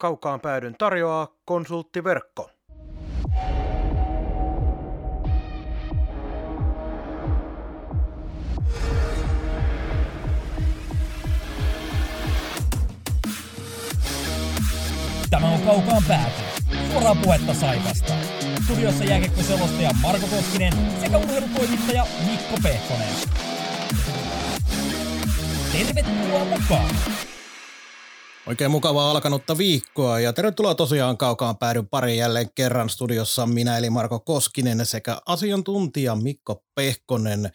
[0.00, 2.50] Kaukaan päädyn tarjoaa konsulttiverkko.
[15.30, 16.42] Tämä on Kaukaan pääty.
[16.92, 18.12] Suoraa puhetta Saivasta.
[18.64, 23.14] Studiossa jääkiekkoselostaja Marko Koskinen sekä urheilutoimittaja Mikko Pehkonen.
[25.72, 26.94] Tervetuloa mukaan!
[28.48, 33.90] Oikein mukavaa alkanutta viikkoa ja tervetuloa tosiaan kaukaan päädyn pari jälleen kerran studiossa minä eli
[33.90, 37.52] Marko Koskinen sekä asiantuntija Mikko Pehkonen.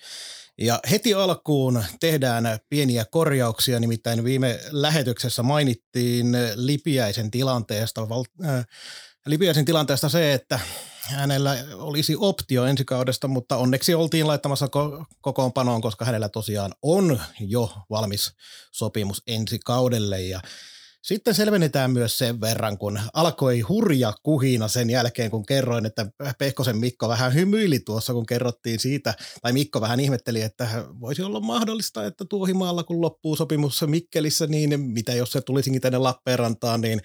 [0.58, 8.08] Ja heti alkuun tehdään pieniä korjauksia, nimittäin viime lähetyksessä mainittiin Lipiäisen tilanteesta,
[8.46, 8.66] äh,
[9.26, 10.60] Lipiäisen tilanteesta se, että
[11.02, 17.22] hänellä olisi optio ensi kaudesta, mutta onneksi oltiin laittamassa ko- kokoonpanoon, koska hänellä tosiaan on
[17.40, 18.32] jo valmis
[18.72, 20.42] sopimus ensi kaudelle ja
[21.04, 26.06] sitten selvennetään myös sen verran, kun alkoi hurja kuhina sen jälkeen, kun kerroin, että
[26.38, 31.40] Pehkosen Mikko vähän hymyili tuossa, kun kerrottiin siitä, tai Mikko vähän ihmetteli, että voisi olla
[31.40, 37.02] mahdollista, että Tuohimaalla, kun loppuu sopimus Mikkelissä, niin mitä jos se tulisinkin tänne Lappeenrantaan, niin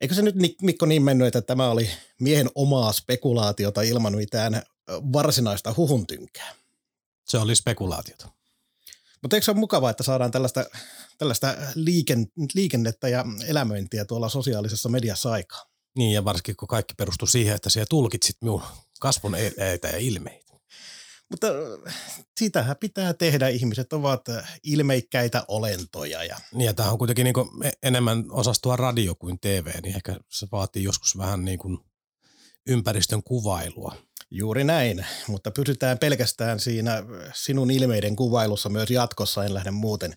[0.00, 5.74] eikö se nyt Mikko niin mennyt, että tämä oli miehen omaa spekulaatiota ilman mitään varsinaista
[5.76, 6.54] huhuntynkää?
[7.24, 8.35] Se oli spekulaatiota.
[9.26, 10.64] Mutta eikö se ole mukavaa, että saadaan tällaista,
[11.18, 15.64] tällaista liiken, liikennettä ja elämöintiä tuolla sosiaalisessa mediassa aikaa?
[15.96, 18.62] Niin, ja varsinkin kun kaikki perustuu siihen, että siellä tulkitsit minun
[19.00, 20.52] kasvun eitä ja ilmeitä.
[21.30, 21.46] Mutta
[22.40, 23.48] sitähän pitää tehdä.
[23.48, 24.24] Ihmiset ovat
[24.62, 26.24] ilmeikkäitä olentoja.
[26.24, 26.36] Ja...
[26.52, 30.82] Niin, ja tämä on kuitenkin niin enemmän osastua radio kuin TV, niin ehkä se vaatii
[30.82, 31.78] joskus vähän niin kuin
[32.66, 33.96] ympäristön kuvailua.
[34.38, 37.02] Juuri näin, mutta pysytään pelkästään siinä
[37.34, 40.14] sinun ilmeiden kuvailussa myös jatkossa, en lähde muuten.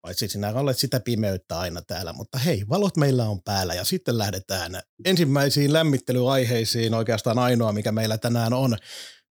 [0.00, 4.18] Paitsi sinä olet sitä pimeyttä aina täällä, mutta hei, valot meillä on päällä ja sitten
[4.18, 8.76] lähdetään ensimmäisiin lämmittelyaiheisiin, oikeastaan ainoa mikä meillä tänään on.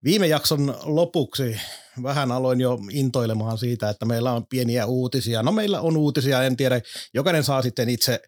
[0.04, 1.60] Viime jakson lopuksi
[2.04, 5.44] vähän aloin jo intoilemaan siitä, että meillä on pieniä uutisia.
[5.44, 6.82] No meillä on uutisia, en tiedä,
[7.14, 8.22] jokainen saa sitten itse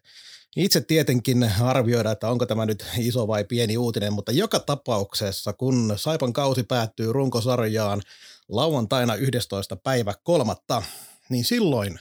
[0.56, 5.94] itse tietenkin arvioida, että onko tämä nyt iso vai pieni uutinen, mutta joka tapauksessa, kun
[5.96, 8.02] Saipan kausi päättyy runkosarjaan
[8.48, 9.76] lauantaina 11.
[9.76, 10.82] päivä kolmatta,
[11.28, 11.98] niin silloin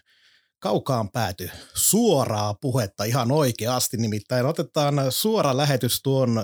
[0.60, 3.98] kaukaan pääty suoraa puhetta ihan oikeasti.
[3.98, 6.44] Nimittäin otetaan suora lähetys tuon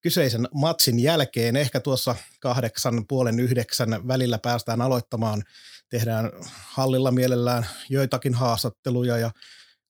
[0.00, 1.56] kyseisen matsin jälkeen.
[1.56, 5.42] Ehkä tuossa kahdeksan puolen yhdeksän välillä päästään aloittamaan.
[5.88, 6.30] Tehdään
[6.72, 9.30] hallilla mielellään joitakin haastatteluja ja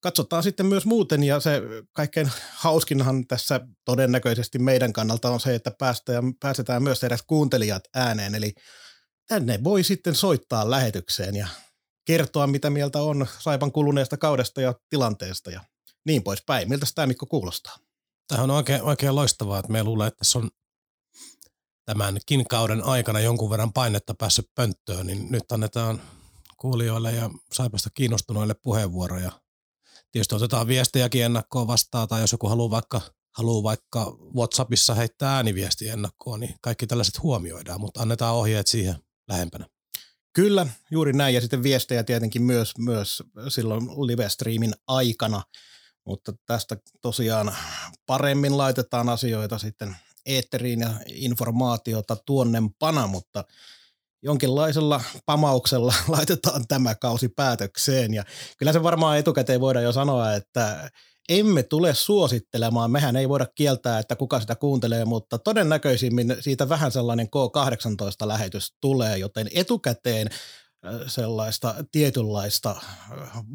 [0.06, 1.62] katsotaan sitten myös muuten ja se
[1.92, 8.34] kaikkein hauskinhan tässä todennäköisesti meidän kannalta on se, että päästään, pääsetään myös edes kuuntelijat ääneen.
[8.34, 8.54] Eli
[9.28, 11.48] tänne voi sitten soittaa lähetykseen ja
[12.04, 15.60] kertoa, mitä mieltä on Saipan kuluneesta kaudesta ja tilanteesta ja
[16.04, 16.68] niin poispäin.
[16.68, 17.76] Miltä tämä Mikko kuulostaa?
[18.28, 20.50] Tämä on oikein, oikein loistavaa, että me luulee, että tässä on
[21.84, 26.02] tämänkin kauden aikana jonkun verran painetta päässyt pönttöön, niin nyt annetaan
[26.56, 29.32] kuulijoille ja Saipasta kiinnostuneille puheenvuoroja–
[30.16, 33.00] Tietysti otetaan viestejäkin ennakkoon vastaan, tai jos joku haluaa vaikka,
[33.36, 38.94] haluaa vaikka WhatsAppissa heittää ääniviesti ennakkoon, niin kaikki tällaiset huomioidaan, mutta annetaan ohjeet siihen
[39.28, 39.66] lähempänä.
[40.32, 41.34] Kyllä, juuri näin.
[41.34, 45.42] Ja sitten viestejä tietenkin myös, myös silloin live-streamin aikana,
[46.06, 47.56] mutta tästä tosiaan
[48.06, 49.96] paremmin laitetaan asioita sitten
[50.26, 53.44] eetteriin ja informaatiota tuonnempana, mutta–
[54.26, 58.14] jonkinlaisella pamauksella laitetaan tämä kausi päätökseen.
[58.14, 58.24] Ja
[58.58, 60.90] kyllä se varmaan etukäteen voidaan jo sanoa, että
[61.28, 62.90] emme tule suosittelemaan.
[62.90, 69.18] Mehän ei voida kieltää, että kuka sitä kuuntelee, mutta todennäköisimmin siitä vähän sellainen K18-lähetys tulee,
[69.18, 70.28] joten etukäteen
[71.06, 72.76] sellaista tietynlaista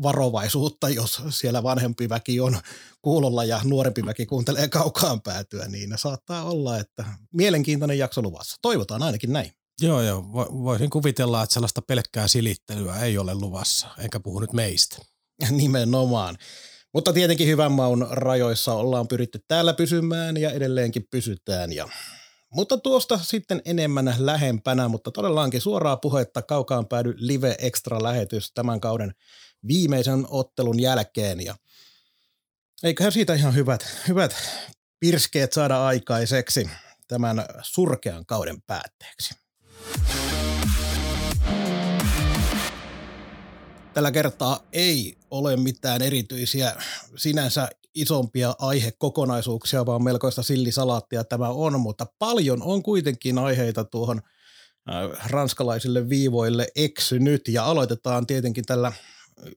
[0.02, 2.60] varovaisuutta, jos siellä vanhempi väki on
[3.02, 8.58] kuulolla ja nuorempi väki kuuntelee kaukaan päätyä, niin saattaa olla, että mielenkiintoinen jakso luvassa.
[8.62, 9.61] Toivotaan ainakin näin.
[9.82, 10.24] Joo, joo.
[10.64, 14.98] Voisin kuvitella, että sellaista pelkkää silittelyä ei ole luvassa, enkä puhu nyt meistä.
[15.50, 16.38] Nimenomaan.
[16.94, 21.74] Mutta tietenkin hyvän maun rajoissa ollaan pyritty täällä pysymään ja edelleenkin pysytään.
[21.74, 21.88] Ja...
[22.54, 28.82] Mutta tuosta sitten enemmän lähempänä, mutta todellaankin suoraa puhetta kaukaan päädy live extra lähetys tämän
[28.82, 29.12] kauden
[29.68, 31.46] viimeisen ottelun jälkeen.
[31.46, 31.56] Ja
[32.84, 34.36] eiköhän siitä ihan hyvät, hyvät
[35.00, 36.70] pirskeet saada aikaiseksi
[37.08, 39.41] tämän surkean kauden päätteeksi.
[43.94, 46.76] Tällä kertaa ei ole mitään erityisiä
[47.16, 54.22] sinänsä isompia aihekokonaisuuksia, vaan melkoista sillisalaattia tämä on, mutta paljon on kuitenkin aiheita tuohon
[54.90, 57.48] äh, ranskalaisille viivoille eksynyt.
[57.48, 58.92] Ja aloitetaan tietenkin tällä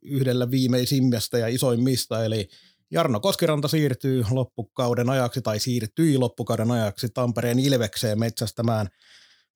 [0.02, 2.48] yhdellä viimeisimmästä ja isoimmista, eli
[2.90, 8.88] Jarno Koskiranta siirtyy loppukauden ajaksi tai siirtyi loppukauden ajaksi Tampereen Ilvekseen metsästämään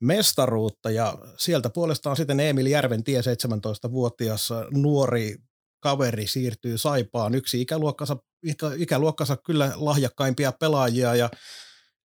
[0.01, 5.37] mestaruutta ja sieltä puolestaan sitten Emil Järventie 17-vuotias nuori
[5.81, 11.31] kaveri siirtyy Saipaan yksi ikäluokkansa, ikä, ikäluokkansa kyllä lahjakkaimpia pelaajia ja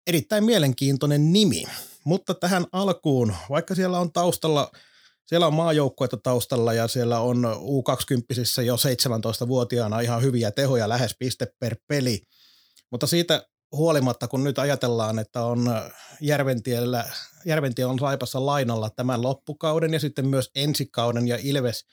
[0.08, 1.64] erittäin mielenkiintoinen nimi.
[2.06, 4.72] Mutta tähän alkuun, vaikka siellä on taustalla,
[5.26, 11.48] siellä on maajoukkuetta taustalla ja siellä on U20 jo 17-vuotiaana ihan hyviä tehoja, lähes piste
[11.60, 12.22] per peli.
[12.92, 15.82] Mutta siitä huolimatta, kun nyt ajatellaan, että on
[16.22, 17.06] Järventiellä,
[17.46, 21.86] Järventie on Saipassa lainalla tämän loppukauden ja sitten myös ensikauden ja Ilves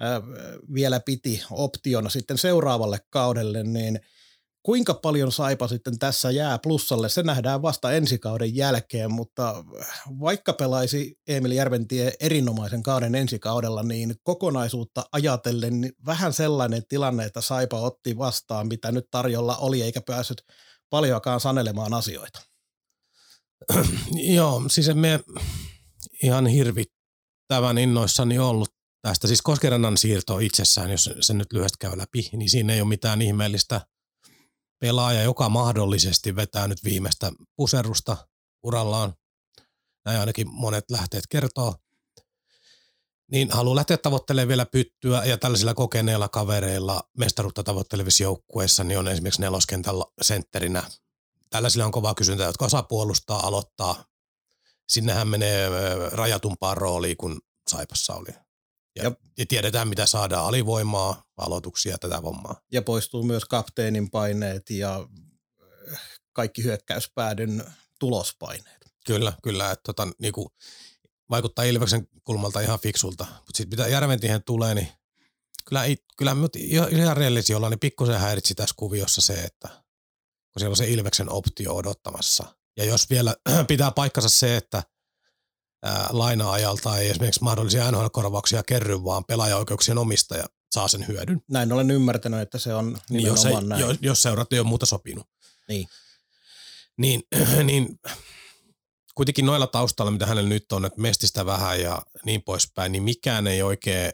[0.00, 0.22] ää,
[0.74, 4.00] vielä piti optiona sitten seuraavalle kaudelle, niin–
[4.68, 9.64] Kuinka paljon Saipa sitten tässä jää plussalle, se nähdään vasta ensi kauden jälkeen, mutta
[10.20, 17.24] vaikka pelaisi Emil Järventie erinomaisen kauden ensi kaudella, niin kokonaisuutta ajatellen niin vähän sellainen tilanne,
[17.24, 20.42] että Saipa otti vastaan, mitä nyt tarjolla oli, eikä päässyt
[20.90, 22.42] paljonkaan sanelemaan asioita.
[24.34, 25.20] Joo, siis me
[26.22, 28.68] ihan hirvittävän innoissani ollut
[29.02, 29.26] tästä.
[29.26, 33.22] Siis Koskerannan siirto itsessään, jos se nyt lyhyesti käy läpi, niin siinä ei ole mitään
[33.22, 33.80] ihmeellistä–
[34.80, 38.28] pelaaja, joka mahdollisesti vetää nyt viimeistä puserusta
[38.62, 39.14] urallaan,
[40.04, 41.74] näin ainakin monet lähteet kertoo,
[43.30, 49.08] niin haluaa lähteä tavoittelemaan vielä pyttyä ja tällaisilla kokeneilla kavereilla mestaruutta tavoittelevissa joukkueissa niin on
[49.08, 50.82] esimerkiksi neloskentällä sentterinä.
[51.50, 54.04] Tällaisilla on kovaa kysyntää, jotka osaa puolustaa, aloittaa.
[54.88, 55.68] Sinnehän menee
[56.12, 57.38] rajatumpaan rooliin kuin
[57.70, 58.28] Saipassa oli.
[58.96, 62.60] Ja, ja, ja tiedetään, mitä saadaan, alivoimaa, aloituksia, tätä hommaa.
[62.72, 65.08] Ja poistuu myös kapteenin paineet ja
[65.92, 66.00] äh,
[66.32, 67.64] kaikki hyökkäyspäädyn
[67.98, 68.78] tulospaineet.
[69.06, 69.70] Kyllä, kyllä.
[69.70, 70.52] Että tota, niinku,
[71.30, 73.24] vaikuttaa Ilveksen kulmalta ihan fiksulta.
[73.24, 74.88] Mutta sitten mitä Järventihän tulee, niin
[75.68, 75.84] kyllä,
[76.18, 76.36] kyllä
[76.90, 81.32] ihan rehellisiä ollaan, niin pikkusen häiritsi tässä kuviossa se, että kun siellä on se Ilveksen
[81.32, 82.44] optio odottamassa.
[82.76, 83.34] Ja jos vielä
[83.68, 84.82] pitää paikkansa se, että–
[86.10, 91.42] laina-ajalta ei esimerkiksi mahdollisia NHL-korvauksia kerry, vaan pelaajaoikeuksien omistaja saa sen hyödyn.
[91.50, 93.80] Näin olen ymmärtänyt, että se on niin jos, ei, näin.
[93.80, 95.26] Jos, jos seurat ei ole muuta sopinut.
[95.68, 95.88] Niin.
[96.96, 97.22] Niin,
[97.64, 98.00] niin
[99.18, 103.46] kuitenkin noilla taustalla, mitä hänellä nyt on, että mestistä vähän ja niin poispäin, niin mikään
[103.46, 104.12] ei oikein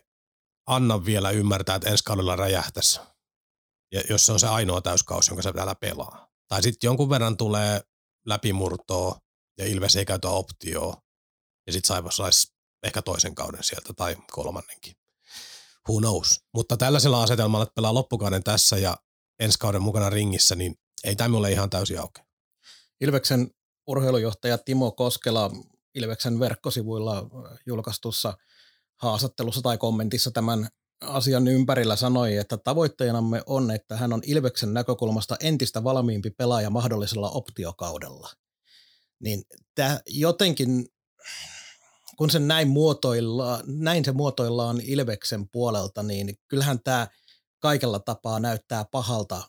[0.67, 3.01] anna vielä ymmärtää, että ensi kaudella räjähtäisi.
[3.93, 6.29] Ja jos se on se ainoa täyskausi, jonka se täällä pelaa.
[6.49, 7.81] Tai sitten jonkun verran tulee
[8.27, 9.19] läpimurtoa
[9.59, 11.03] ja Ilves ei käytä optioa
[11.67, 12.53] ja sitten Saivas saisi
[12.83, 14.95] ehkä toisen kauden sieltä tai kolmannenkin.
[15.89, 16.41] Who knows.
[16.55, 18.97] Mutta tällaisella asetelmalla, että pelaa loppukauden tässä ja
[19.41, 20.75] ensi kauden mukana ringissä, niin
[21.05, 22.21] ei tämä ole ihan täysin auki.
[23.01, 23.51] Ilveksen
[23.87, 25.51] urheilujohtaja Timo Koskela
[25.95, 27.27] Ilveksen verkkosivuilla
[27.67, 28.37] julkaistussa
[28.97, 30.69] haastattelussa tai kommentissa tämän
[31.01, 37.31] asian ympärillä sanoi, että tavoitteenamme on, että hän on Ilveksen näkökulmasta entistä valmiimpi pelaaja mahdollisella
[37.31, 38.31] optiokaudella.
[39.21, 39.43] Niin
[39.75, 40.87] tämä jotenkin
[42.17, 42.69] kun se näin,
[43.67, 47.09] näin se muotoillaan Ilveksen puolelta, niin kyllähän tämä
[47.59, 49.43] kaikella tapaa näyttää pahalta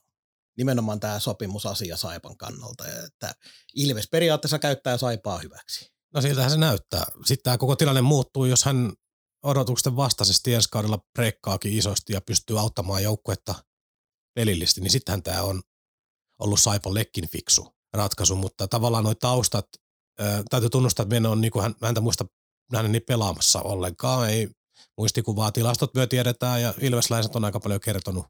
[0.57, 3.35] nimenomaan tämä sopimusasia Saipan kannalta, että
[3.75, 5.91] Ilves periaatteessa käyttää Saipaa hyväksi.
[6.13, 7.05] No siltähän se näyttää.
[7.25, 8.93] Sitten tämä koko tilanne muuttuu, jos hän
[9.43, 13.55] odotusten vastaisesti ensi kaudella breikkaakin isosti ja pystyy auttamaan joukkuetta
[14.35, 15.61] pelillisesti, niin sittenhän tämä on
[16.39, 19.65] ollut Saipan lekkin fiksu ratkaisu, mutta tavallaan nuo taustat
[20.50, 22.25] täytyy tunnustaa, että on niin hän, häntä muista
[22.71, 24.29] nähnyt niin pelaamassa ollenkaan.
[24.29, 24.50] Ei
[24.97, 28.25] muistikuvaa, tilastot myö tiedetään ja Ilvesläiset on aika paljon kertonut,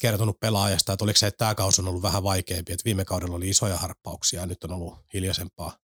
[0.00, 3.36] kertonut pelaajasta, että oliko se, että tämä kausi on ollut vähän vaikeampi, että viime kaudella
[3.36, 5.78] oli isoja harppauksia ja nyt on ollut hiljaisempaa.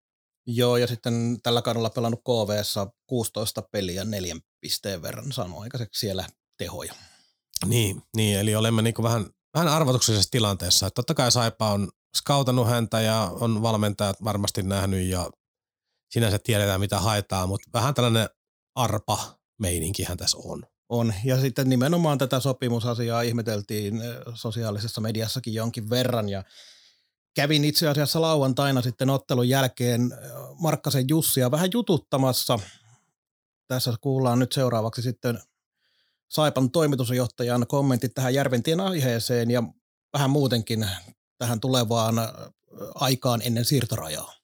[0.46, 6.26] Joo, ja sitten tällä kaudella pelannut KVssa 16 peliä neljän pisteen verran saanut aikaiseksi siellä
[6.58, 6.94] tehoja.
[7.66, 10.86] Niin, niin eli olemme niin vähän, vähän arvotuksellisessa tilanteessa.
[10.86, 15.30] Että totta kai Saipa on skautannut häntä ja on valmentajat varmasti nähnyt ja
[16.10, 18.28] sinänsä tiedetään mitä haetaan, mutta vähän tällainen
[18.74, 20.66] arpa meininkihän tässä on.
[20.92, 26.44] On, ja sitten nimenomaan tätä sopimusasiaa ihmeteltiin eh, sosiaalisessa mediassakin jonkin verran, ja
[27.34, 30.30] kävin itse asiassa lauantaina sitten ottelun jälkeen eh,
[30.60, 32.58] Markkasen Jussia vähän jututtamassa.
[33.68, 35.38] Tässä kuullaan nyt seuraavaksi sitten
[36.28, 39.62] Saipan toimitusjohtajan kommentit tähän Järventien aiheeseen ja
[40.12, 40.86] vähän muutenkin
[41.38, 42.14] tähän tulevaan
[42.94, 44.41] aikaan ennen siirtorajaa.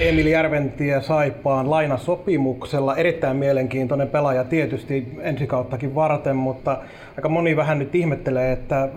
[0.00, 2.96] Emil Järventie Saipaan lainasopimuksella.
[2.96, 6.78] Erittäin mielenkiintoinen pelaaja tietysti ensikauttakin varten, mutta
[7.16, 8.88] aika moni vähän nyt ihmettelee, että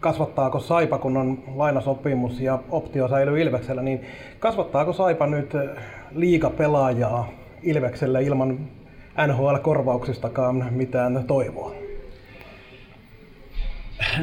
[0.00, 4.00] kasvattaako Saipa, kun on lainasopimus ja optio säilyy Ilveksellä, niin
[4.38, 5.52] kasvattaako Saipa nyt
[6.14, 7.28] liikapelaajaa
[7.62, 8.58] Ilveksellä ilman
[9.26, 11.72] NHL-korvauksistakaan mitään toivoa?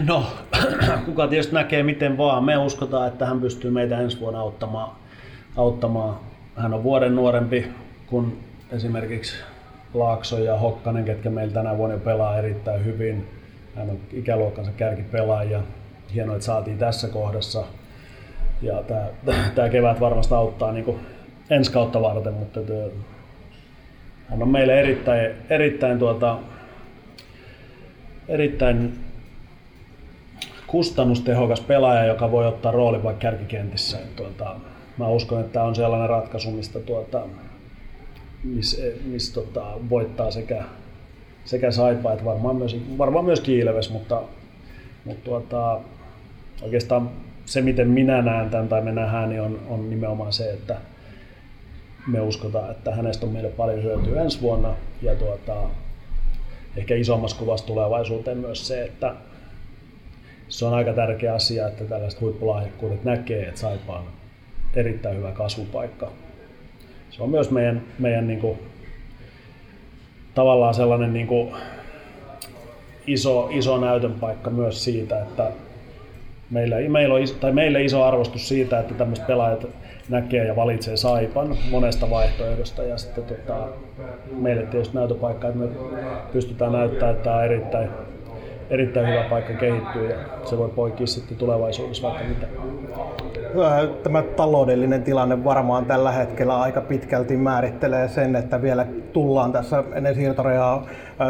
[0.08, 0.26] No,
[1.06, 2.44] kuka tietysti näkee miten vaan.
[2.44, 5.09] Me uskotaan, että hän pystyy meitä ensi vuonna auttamaan.
[5.58, 6.20] Auttamaan.
[6.56, 7.68] Hän on vuoden nuorempi
[8.08, 9.36] kuin esimerkiksi
[9.94, 13.28] Laakso ja Hokkanen, ketkä meillä tänä vuonna jo pelaa erittäin hyvin.
[13.76, 15.62] Hän on ikäluokkansa kärkipelaaja.
[16.14, 17.64] Hienoa, että saatiin tässä kohdassa.
[18.62, 18.84] Ja
[19.56, 21.00] tämä kevät varmasti auttaa niin
[21.50, 22.60] ensi kautta varten, mutta
[24.30, 26.40] hän on meille erittäin, erittäin, tuota,
[28.28, 29.00] erittäin
[30.68, 33.98] kustannustehokas pelaaja, joka voi ottaa rooli vaikka kärkikentissä.
[34.16, 34.56] Tuota,
[35.00, 37.22] mä uskon, että tämä on sellainen ratkaisu, mistä tuota,
[38.44, 40.64] missä mis, tota, voittaa sekä,
[41.46, 44.22] sekä Saipa että varmaan myös, varmaan myös Kiileves, mutta,
[45.06, 45.80] mutta tuota,
[46.62, 47.10] oikeastaan
[47.46, 50.78] se, miten minä näen tämän tai me nähdään, niin on, on nimenomaan se, että
[52.08, 54.76] me uskotaan, että hänestä on meille paljon hyötyä ensi vuonna.
[55.02, 55.56] Ja tuota,
[56.78, 59.16] ehkä isommassa kuvassa tulevaisuuteen myös se, että
[60.48, 64.19] se on aika tärkeä asia, että tällaiset huippulahjakkuudet näkee, että Saipa on
[64.76, 66.12] erittäin hyvä kasvupaikka.
[67.10, 68.60] Se on myös meidän, meidän niin kuin,
[70.36, 71.54] tavallaan sellainen niin kuin,
[73.08, 75.52] iso, iso näytön paikka myös siitä, että
[76.50, 79.68] meillä, meillä on, tai meille iso arvostus siitä, että tämmöiset pelaajat
[80.10, 83.68] näkee ja valitsee Saipan monesta vaihtoehdosta ja sitten tota,
[84.32, 85.68] meille tietysti näytöpaikka, että me
[86.34, 87.90] pystytään näyttämään, että tämä on erittäin,
[88.70, 92.48] erittäin hyvä paikka kehittyä ja se voi poikia sitten tulevaisuudessa vaikka mitä.
[94.04, 100.16] Tämä taloudellinen tilanne varmaan tällä hetkellä aika pitkälti määrittelee sen, että vielä tullaan tässä ennen
[100.16, 100.86] siirtorajaa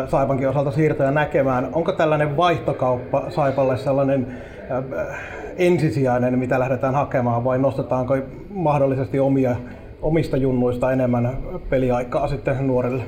[0.08, 1.70] Saipankin osalta siirtoja näkemään.
[1.74, 4.28] Onko tällainen vaihtokauppa Saipalle sellainen
[5.58, 8.18] ensisijainen, mitä lähdetään hakemaan, vai nostetaanko
[8.50, 9.56] mahdollisesti omia,
[10.02, 11.38] omista junnuista enemmän
[11.70, 13.04] peliaikaa sitten nuorille?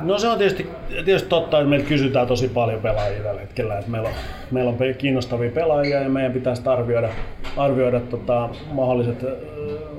[0.00, 3.78] No se on tietysti, tietysti totta, että meiltä kysytään tosi paljon pelaajia tällä hetkellä.
[3.78, 4.14] Että meillä, on,
[4.50, 7.08] meillä on kiinnostavia pelaajia ja meidän pitäisi arvioida,
[7.56, 9.24] arvioida tota, mahdolliset,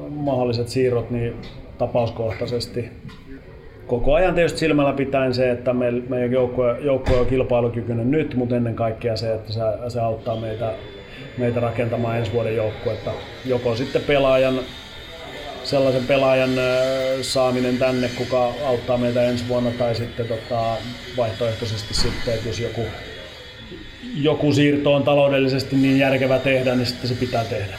[0.09, 1.35] mahdolliset siirrot niin
[1.77, 2.91] tapauskohtaisesti
[3.87, 5.73] koko ajan tietysti silmällä pitäen se, että
[6.09, 10.73] meidän joukkue, joukkue on kilpailukykyinen nyt, mutta ennen kaikkea se, että se, se auttaa meitä,
[11.37, 13.11] meitä rakentamaan ensi vuoden joukkuetta.
[13.45, 14.59] Joko sitten pelaajan,
[15.65, 16.49] sellaisen pelaajan
[17.21, 20.77] saaminen tänne, kuka auttaa meitä ensi vuonna, tai sitten tota,
[21.17, 22.81] vaihtoehtoisesti sitten, että jos joku,
[24.15, 27.77] joku siirto on taloudellisesti niin järkevä tehdä, niin sitten se pitää tehdä.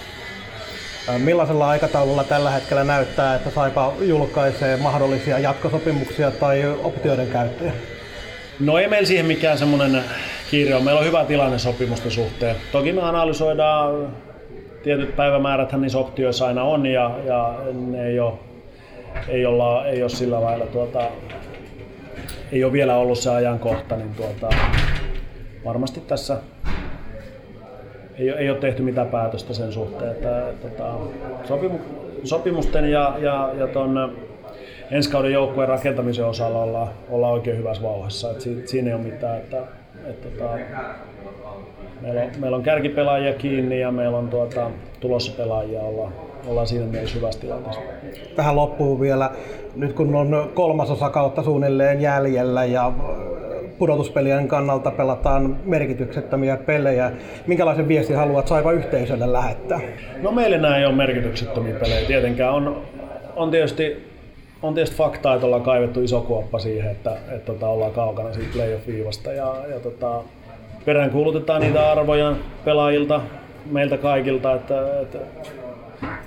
[1.19, 7.73] Millaisella aikataululla tällä hetkellä näyttää, että Saipa julkaisee mahdollisia jatkosopimuksia tai optioiden käyttöjä?
[8.61, 10.05] No ei meillä siihen mikään semmoinen
[10.51, 10.85] kiire on.
[10.85, 12.57] Meillä on hyvä tilanne sopimusten suhteen.
[12.73, 14.17] Toki me analysoidaan
[14.87, 18.33] tietyt päivämäärät niissä optioissa aina on ja, ja ne ei ole,
[19.29, 21.01] ei, olla, ei ole sillä lailla tuota,
[22.53, 24.57] ei ole vielä ollut se ajankohta, niin tuota,
[25.65, 26.39] varmasti tässä
[28.19, 30.11] ei, ei ole tehty mitään päätöstä sen suhteen.
[30.11, 30.95] Että, että, tota,
[31.45, 31.79] sopimu,
[32.25, 34.17] sopimusten ja, ja, ja ton
[34.91, 38.29] ensi kauden joukkueen rakentamisen osalla ollaan, ollaan oikein hyvässä vauhassa.
[38.65, 39.37] Siinä ei ole mitään.
[39.37, 39.63] Että,
[40.11, 40.59] että, tota,
[42.01, 44.71] meillä, on, meillä on kärkipelaajia kiinni ja meillä on tuota,
[45.01, 45.81] tulossa pelaajia.
[45.81, 46.13] Ollaan,
[46.47, 47.81] ollaan siinä mielessä hyvässä tilanteessa.
[48.37, 49.31] Tähän loppuu vielä,
[49.77, 52.93] nyt kun on kolmasosa kautta suunnilleen jäljellä ja
[53.79, 57.13] pudotuspelien kannalta pelataan merkityksettömiä pelejä.
[57.47, 59.81] Minkälaisen viestin haluat Saipa yhteisölle lähettää?
[60.23, 62.07] No meille nämä ei ole merkityksettömiä pelejä.
[62.07, 62.83] Tietenkään on,
[63.37, 64.16] on tietysti
[64.63, 68.33] on tietysti faktaa, että ollaan kaivettu iso kuoppa siihen, että, että, että tota, ollaan kaukana
[68.33, 70.23] siitä playoff-viivasta ja, ja tota,
[70.85, 73.21] peräänkuulutetaan niitä arvoja pelaajilta,
[73.71, 75.19] meiltä kaikilta, että, että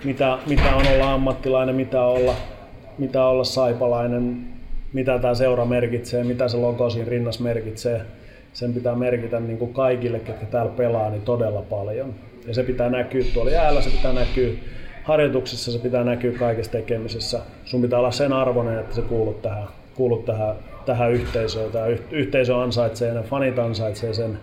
[0.03, 2.36] mitä, mitä on olla ammattilainen, mitä olla,
[2.98, 4.48] mitä olla saipalainen,
[4.93, 8.01] mitä tämä seura merkitsee, mitä se logo siinä rinnassa merkitsee.
[8.53, 12.13] Sen pitää merkitä niin kuin kaikille, ketkä täällä pelaa, niin todella paljon.
[12.48, 14.50] Ja se pitää näkyä tuolla jäällä, se pitää näkyä
[15.09, 17.39] harjoituksissa, se pitää näkyä kaikessa tekemisessä.
[17.65, 21.71] Sun pitää olla sen arvoinen, että se kuulut tähän, kuulut tähän, tähän yhteisöön.
[21.71, 24.39] Tämä yhteisö ansaitsee, ne fanit ansaitsee sen.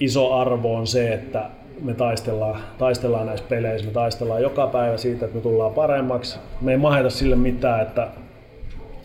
[0.00, 1.44] Iso arvo on se, että
[1.82, 6.38] me taistellaan, taistellaan näissä peleissä, me taistellaan joka päivä siitä, että me tullaan paremmaksi.
[6.60, 8.08] Me ei maheta sille mitään, että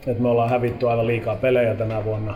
[0.07, 2.35] että me ollaan hävitty aivan liikaa pelejä tänä vuonna.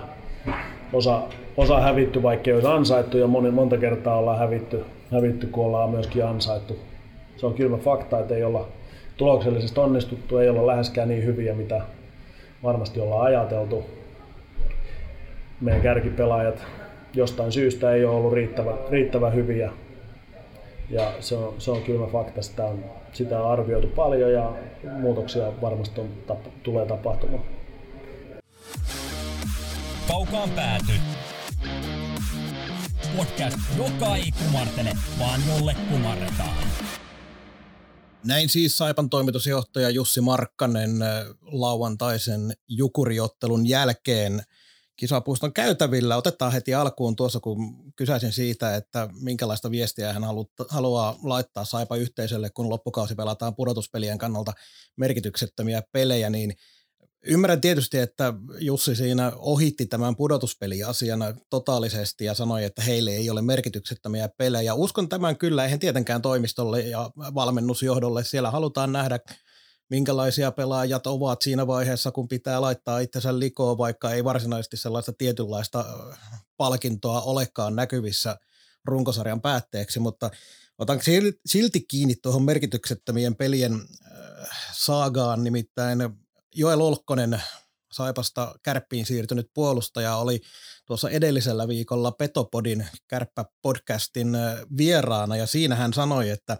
[0.93, 1.21] Osa,
[1.57, 5.89] osa hävitty, vaikka ei olisi ansaittu, ja moni, monta kertaa ollaan hävitty, hävitty, kun ollaan
[5.89, 6.79] myöskin ansaittu.
[7.37, 8.67] Se on kylmä fakta, että ei olla
[9.17, 11.81] tuloksellisesti onnistuttu, ei olla läheskään niin hyviä, mitä
[12.63, 13.85] varmasti ollaan ajateltu.
[15.61, 16.65] Meidän kärkipelaajat
[17.13, 19.71] jostain syystä ei ole ollut riittävän, riittävän hyviä.
[20.89, 24.51] Ja se on, se on kylmä fakta, sitä on, sitä on arvioitu paljon ja
[24.83, 27.43] muutoksia varmasti on, tap, tulee tapahtumaan.
[30.07, 30.93] Kaukaan pääty.
[33.17, 36.86] podcast, joka ei kumartele, vaan jolle kumarretaan.
[38.27, 40.91] Näin siis Saipan toimitusjohtaja Jussi Markkanen
[41.41, 44.41] lauantaisen jukuriottelun jälkeen
[44.95, 46.17] kisapuiston käytävillä.
[46.17, 47.57] Otetaan heti alkuun tuossa, kun
[47.95, 50.23] kysäisin siitä, että minkälaista viestiä hän
[50.69, 54.53] haluaa laittaa Saipa yhteisölle, kun loppukausi pelataan pudotuspelien kannalta
[54.97, 56.53] merkityksettömiä pelejä, niin–
[57.25, 63.41] Ymmärrän tietysti, että Jussi siinä ohitti tämän pudotuspeliasiana totaalisesti ja sanoi, että heille ei ole
[63.41, 64.73] merkityksettömiä pelejä.
[64.73, 68.23] Uskon tämän kyllä, eihän tietenkään toimistolle ja valmennusjohdolle.
[68.23, 69.19] Siellä halutaan nähdä,
[69.89, 75.85] minkälaisia pelaajat ovat siinä vaiheessa, kun pitää laittaa itsensä likoon, vaikka ei varsinaisesti sellaista tietynlaista
[76.57, 78.37] palkintoa olekaan näkyvissä
[78.85, 80.31] runkosarjan päätteeksi, mutta
[80.77, 80.99] otan
[81.45, 83.81] silti kiinni tuohon merkityksettömien pelien
[84.73, 85.99] saagaan, nimittäin
[86.57, 87.41] Joel Olkkonen
[87.91, 90.41] Saipasta kärppiin siirtynyt puolustaja oli
[90.85, 94.37] tuossa edellisellä viikolla Petopodin kärppäpodcastin
[94.77, 96.57] vieraana ja siinä hän sanoi, että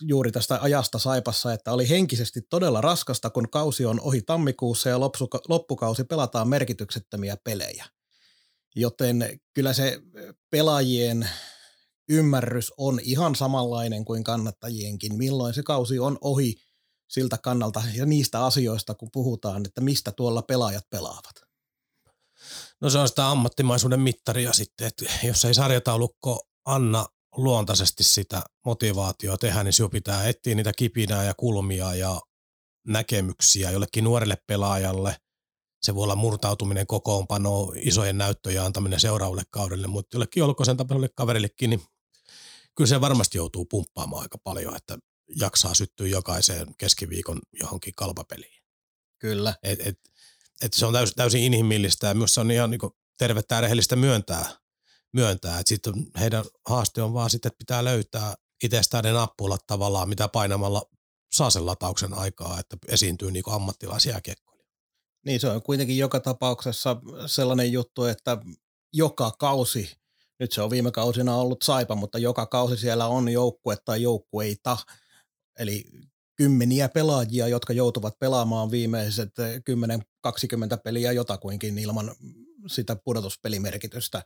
[0.00, 5.00] juuri tästä ajasta Saipassa, että oli henkisesti todella raskasta, kun kausi on ohi tammikuussa ja
[5.48, 7.86] loppukausi pelataan merkityksettömiä pelejä.
[8.76, 10.00] Joten kyllä se
[10.50, 11.28] pelaajien
[12.08, 16.54] ymmärrys on ihan samanlainen kuin kannattajienkin, milloin se kausi on ohi–
[17.14, 21.34] siltä kannalta ja niistä asioista, kun puhutaan, että mistä tuolla pelaajat pelaavat?
[22.80, 27.06] No se on sitä ammattimaisuuden mittaria sitten, että jos ei sarjataulukko anna
[27.36, 32.20] luontaisesti sitä motivaatiota tehdä, niin sinun pitää etsiä niitä kipinää ja kulmia ja
[32.86, 35.16] näkemyksiä jollekin nuorelle pelaajalle.
[35.82, 41.70] Se voi olla murtautuminen kokoonpano, isojen näyttöjen antaminen seuraavalle kaudelle, mutta jollekin olkoisen tapaiselle kaverillekin,
[41.70, 41.82] niin
[42.76, 44.98] kyllä se varmasti joutuu pumppaamaan aika paljon, että
[45.36, 48.62] jaksaa syttyä jokaiseen keskiviikon johonkin kalpapeliin.
[49.18, 49.54] Kyllä.
[49.62, 49.98] Et, et,
[50.62, 52.80] et se on täysin, täysin inhimillistä ja myös se on ihan niin
[53.18, 54.56] tervettä ja rehellistä myöntää,
[55.12, 55.58] myöntää.
[55.58, 60.28] että sitten heidän haaste on vaan sitten, että pitää löytää itsestään ne nappulat tavallaan, mitä
[60.28, 60.82] painamalla
[61.32, 64.64] saa sen latauksen aikaa, että esiintyy niin ammattilaisia kiekkoja.
[65.26, 68.38] Niin se on kuitenkin joka tapauksessa sellainen juttu, että
[68.92, 69.90] joka kausi,
[70.40, 74.76] nyt se on viime kausina ollut Saipa, mutta joka kausi siellä on joukkue tai joukkueita,
[75.58, 75.84] Eli
[76.36, 79.30] kymmeniä pelaajia, jotka joutuvat pelaamaan viimeiset
[80.26, 80.32] 10-20
[80.84, 82.14] peliä jotakuinkin ilman
[82.66, 84.22] sitä pudotuspelimerkitystä,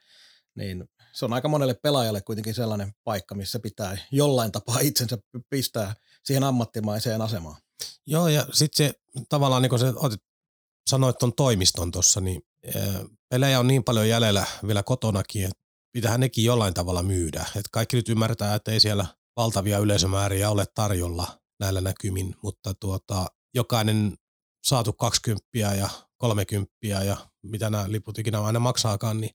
[0.54, 5.18] niin se on aika monelle pelaajalle kuitenkin sellainen paikka, missä pitää jollain tapaa itsensä
[5.50, 7.56] pistää siihen ammattimaiseen asemaan.
[8.06, 8.94] Joo, ja sitten se
[9.28, 10.22] tavallaan, niin kuin se otit,
[10.90, 12.42] sanoit tuon toimiston tuossa, niin
[13.28, 15.58] pelejä on niin paljon jäljellä vielä kotonakin, että
[15.92, 17.46] pitäähän nekin jollain tavalla myydä.
[17.56, 19.06] Et kaikki nyt ymmärtää, että ei siellä
[19.38, 24.16] valtavia yleisömääriä ole tarjolla näillä näkymin, mutta tuota, jokainen
[24.64, 29.30] saatu 20 ja 30 ja mitä nämä liput ikinä aina maksaakaan, niin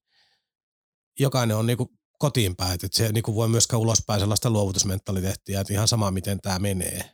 [1.20, 5.88] jokainen on niinku kotiin päin, että se niinku voi myöskään ulospäin sellaista luovutusmentaliteettia, että ihan
[5.88, 7.12] sama miten tämä menee.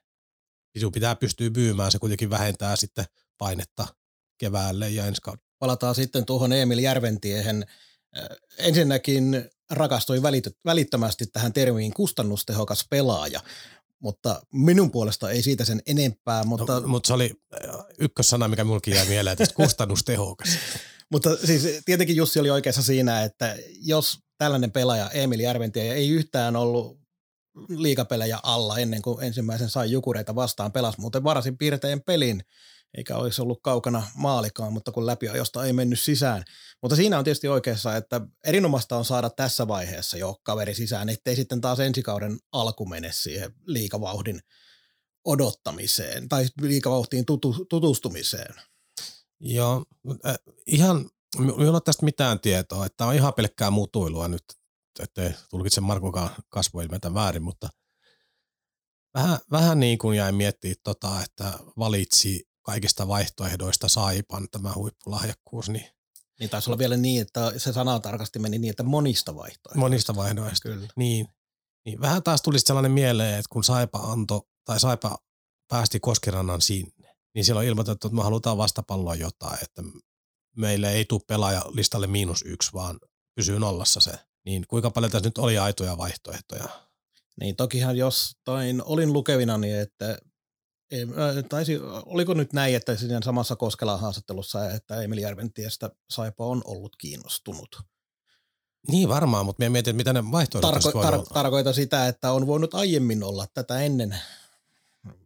[0.77, 3.05] Sinun pitää pystyä myymään, se kuitenkin vähentää sitten
[3.37, 3.87] painetta
[4.37, 5.49] keväälle ja ensi kaudella.
[5.59, 7.65] Palataan sitten tuohon Emil Järventiehen.
[8.57, 10.23] Ensinnäkin rakastuin
[10.65, 13.39] välittömästi tähän termiin kustannustehokas pelaaja,
[13.99, 16.43] mutta minun puolesta ei siitä sen enempää.
[16.43, 20.49] Mutta, no, mutta se oli äh, ykkössana, mikä minullekin jäi mieleen, että kustannustehokas.
[21.11, 26.55] mutta siis tietenkin Jussi oli oikeassa siinä, että jos tällainen pelaaja, Emil Järventie, ei yhtään
[26.55, 26.99] ollut
[27.69, 32.43] liikapelejä alla ennen kuin ensimmäisen sai Jukureita vastaan, pelas muuten varasin piirtein pelin,
[32.97, 36.43] eikä olisi ollut kaukana maalikaan, mutta kun läpiajosta ei mennyt sisään.
[36.81, 41.35] Mutta siinä on tietysti oikeassa, että erinomaista on saada tässä vaiheessa jo kaveri sisään, ettei
[41.35, 44.39] sitten taas ensi kauden alku mene siihen liikavauhdin
[45.25, 48.55] odottamiseen tai liikavauhtiin tutu, tutustumiseen.
[49.39, 49.85] Joo,
[50.25, 50.35] äh,
[50.67, 54.43] ihan, minulla ole tästä mitään tietoa, että on ihan pelkkää mutuilua nyt,
[54.99, 57.69] ettei tulkitse Markokaan kasvoilmeitä väärin, mutta
[59.13, 65.85] vähän, vähän niin kuin jäin miettimään tota, että valitsi kaikista vaihtoehdoista Saipan tämä huippulahjakkuus, niin
[66.39, 69.79] niin taisi olla vielä niin, että se sana tarkasti meni niin, että monista vaihtoehdoista.
[69.79, 70.87] Monista vaihtoehdoista, Kyllä.
[70.95, 71.27] Niin.
[71.85, 72.01] niin.
[72.01, 75.17] Vähän taas tuli sellainen mieleen, että kun Saipa anto, tai Saipa
[75.67, 79.83] päästi Koskirannan sinne, niin siellä on ilmoitettu, että me halutaan vastapalloa jotain, että
[80.57, 82.99] meille ei tule pelaajalistalle miinus yksi, vaan
[83.35, 84.11] pysyy nollassa se.
[84.45, 86.69] Niin kuinka paljon tässä nyt oli aitoja vaihtoehtoja?
[87.39, 90.17] Niin tokihan jostain olin lukevina, niin että
[91.49, 96.95] taisi, oliko nyt näin, että siinä samassa Koskelan haastattelussa, että Emil Järventiestä Saipa on ollut
[96.95, 97.81] kiinnostunut?
[98.87, 101.25] Niin varmaan, mutta minä mietin, mitä ne vaihtoehdot Tarko- tar- olla.
[101.33, 104.15] Tarkoitan sitä, että on voinut aiemmin olla tätä ennen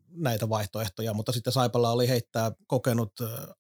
[0.10, 3.13] näitä vaihtoehtoja, mutta sitten Saipalla oli heittää kokenut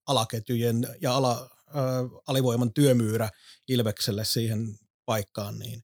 [0.05, 3.29] alaketjujen ja ala, äh, alivoiman työmyyrä
[3.67, 5.83] Ilvekselle siihen paikkaan, niin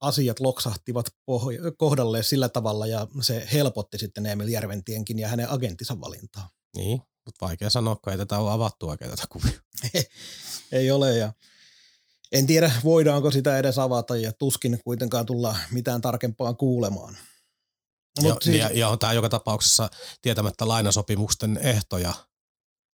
[0.00, 6.00] asiat loksahtivat poh- kohdalleen sillä tavalla ja se helpotti sitten Emil Järventienkin ja hänen agenttinsa
[6.00, 6.48] valintaa.
[6.76, 9.60] Niin, mutta vaikea sanoa, kun ei tätä ole avattu oikein tätä kuvia.
[10.72, 11.32] ei ole ja
[12.32, 17.16] en tiedä voidaanko sitä edes avata ja tuskin kuitenkaan tulla mitään tarkempaa kuulemaan.
[18.20, 18.56] Mut ja, siis...
[18.56, 19.90] ja, ja on tämä joka tapauksessa
[20.22, 22.14] tietämättä lainasopimusten ehtoja,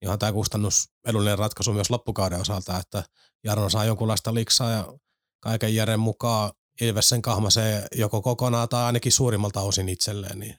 [0.01, 3.03] ihan tämä kustannus edullinen ratkaisu myös loppukauden osalta, että
[3.43, 4.93] Jarno saa jonkunlaista liksaa ja
[5.39, 10.55] kaiken järjen mukaan Ilves sen kahmasee joko kokonaan tai ainakin suurimmalta osin itselleen, niin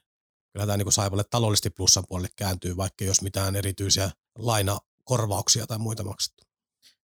[0.53, 6.05] kyllä tämä niin Saipalle taloudellisesti plussan puolelle kääntyy, vaikka jos mitään erityisiä lainakorvauksia tai muita
[6.05, 6.45] maksettu.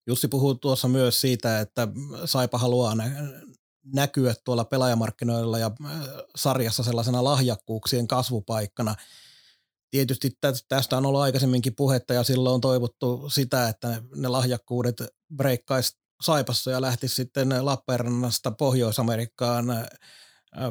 [0.06, 1.88] Jussi puhuu tuossa myös siitä, että
[2.24, 2.94] Saipa haluaa
[3.84, 5.90] näkyä tuolla pelaajamarkkinoilla ja äh,
[6.36, 8.94] sarjassa sellaisena lahjakkuuksien kasvupaikkana.
[9.90, 14.96] Tietysti tästä on ollut aikaisemminkin puhetta ja silloin on toivottu sitä, että ne lahjakkuudet
[15.36, 19.66] breikkaisi Saipassa ja lähti sitten Lappeenrannasta Pohjois-Amerikkaan.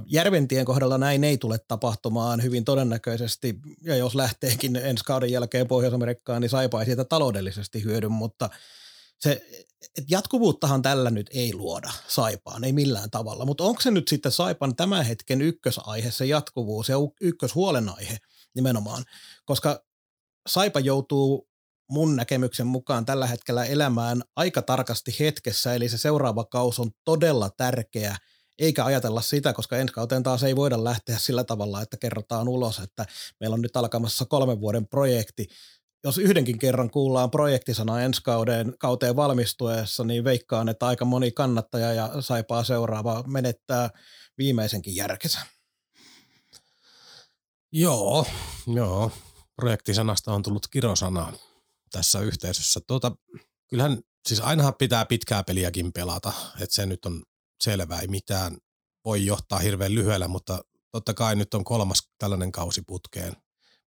[0.05, 6.41] Järventien kohdalla näin ei tule tapahtumaan hyvin todennäköisesti, ja jos lähteekin ensi kauden jälkeen Pohjois-Amerikkaan,
[6.41, 8.49] niin Saipa ei siitä taloudellisesti hyödy, mutta
[9.19, 9.45] se,
[9.97, 14.31] et jatkuvuuttahan tällä nyt ei luoda Saipaan, ei millään tavalla, mutta onko se nyt sitten
[14.31, 18.17] Saipan tämän hetken ykkösaihe, se jatkuvuus ja ykköshuolenaihe
[18.55, 19.03] nimenomaan,
[19.45, 19.83] koska
[20.47, 21.48] Saipa joutuu
[21.89, 27.49] mun näkemyksen mukaan tällä hetkellä elämään aika tarkasti hetkessä, eli se seuraava kaus on todella
[27.57, 28.17] tärkeä,
[28.59, 32.79] eikä ajatella sitä, koska ensi kauteen taas ei voida lähteä sillä tavalla, että kerrotaan ulos,
[32.79, 33.05] että
[33.39, 35.47] meillä on nyt alkamassa kolmen vuoden projekti.
[36.03, 41.93] Jos yhdenkin kerran kuullaan projektisana ensi kauden, kauteen valmistuessa, niin veikkaan, että aika moni kannattaja
[41.93, 43.89] ja saipaa seuraava menettää
[44.37, 45.39] viimeisenkin järkensä.
[47.71, 48.25] Joo,
[48.67, 49.11] joo.
[49.55, 51.33] Projektisanasta on tullut kirosana
[51.91, 52.79] tässä yhteisössä.
[52.87, 53.11] Tuota,
[53.67, 57.23] kyllähän siis ainahan pitää pitkää peliäkin pelata, että se nyt on
[57.63, 58.57] selvää, ei mitään
[59.05, 63.33] voi johtaa hirveän lyhyellä, mutta totta kai nyt on kolmas tällainen kausi putkeen,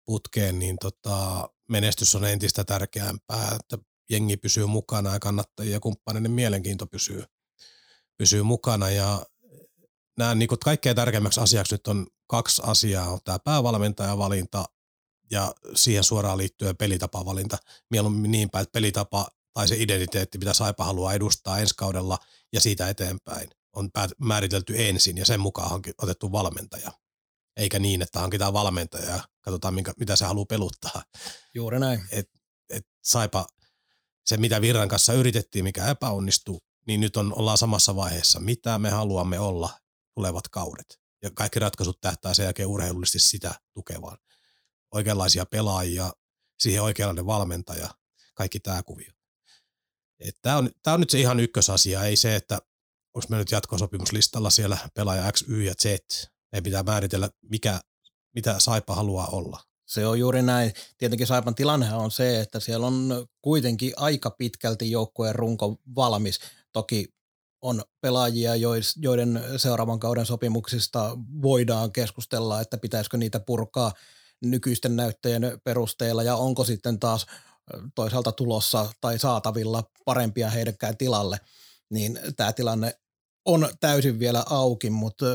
[0.05, 3.77] putkeen niin tota, menestys on entistä tärkeämpää, että
[4.09, 7.23] jengi pysyy mukana ja kannattajia ja kumppaneiden mielenkiinto pysyy,
[8.17, 8.89] pysyy mukana.
[8.89, 9.25] Ja
[10.17, 14.65] nämä niin kaikkein tärkeimmäksi asiaksi nyt on kaksi asiaa, on tämä päävalmentajavalinta
[15.31, 17.57] ja siihen suoraan liittyen pelitapavalinta.
[17.89, 22.17] Mieluummin niin päin, että pelitapa tai se identiteetti, mitä Saipa haluaa edustaa ensi kaudella
[22.53, 26.91] ja siitä eteenpäin, on päät- määritelty ensin ja sen mukaan on otettu valmentaja.
[27.57, 31.03] Eikä niin, että hankitaan valmentaja ja katsotaan, minkä, mitä se haluaa peluttaa.
[31.53, 32.03] Juuri näin.
[32.11, 32.29] Et,
[32.69, 33.47] et Saipa,
[34.25, 38.39] se mitä Virran kanssa yritettiin, mikä epäonnistui, niin nyt on, ollaan samassa vaiheessa.
[38.39, 39.69] Mitä me haluamme olla
[40.15, 40.99] tulevat kaudet?
[41.21, 44.17] Ja kaikki ratkaisut tähtää sen jälkeen urheilullisesti sitä tukevaan
[44.91, 46.13] oikeanlaisia pelaajia,
[46.59, 47.89] siihen oikeanlainen valmentaja,
[48.33, 49.11] kaikki tämä kuvio.
[50.41, 52.59] Tämä on, tää on nyt se ihan ykkösasia, ei se, että
[53.13, 55.85] onko me nyt jatkosopimuslistalla siellä pelaaja X, Y ja Z.
[56.53, 57.81] Ei pitää määritellä, mikä,
[58.35, 59.59] mitä Saipa haluaa olla.
[59.85, 60.73] Se on juuri näin.
[60.97, 66.39] Tietenkin Saipan tilannehan on se, että siellä on kuitenkin aika pitkälti joukkueen runko valmis.
[66.71, 67.13] Toki
[67.61, 68.55] on pelaajia,
[68.95, 73.93] joiden seuraavan kauden sopimuksista voidaan keskustella, että pitäisikö niitä purkaa–
[74.41, 76.23] nykyisten näyttöjen perusteella?
[76.23, 77.25] Ja onko sitten taas
[77.95, 81.39] toisaalta tulossa tai saatavilla parempia heidänkään tilalle,
[81.89, 82.95] niin tämä tilanne
[83.45, 85.25] on täysin vielä auki, mutta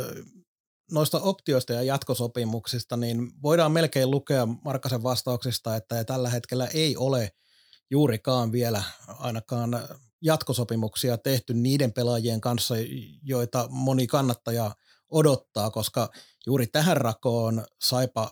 [0.92, 7.32] noista optioista ja jatkosopimuksista, niin voidaan melkein lukea Markkasen vastauksista, että tällä hetkellä ei ole
[7.90, 9.88] juurikaan vielä ainakaan
[10.22, 12.74] jatkosopimuksia tehty niiden pelaajien kanssa,
[13.22, 14.74] joita moni kannattaja
[15.10, 16.10] odottaa, koska
[16.46, 18.30] juuri tähän rakoon Saipa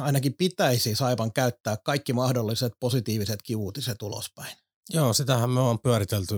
[0.00, 4.56] ainakin pitäisi Saipan käyttää kaikki mahdolliset positiiviset kivuutiset ulospäin.
[4.90, 6.34] Joo, sitähän me on pyöritelty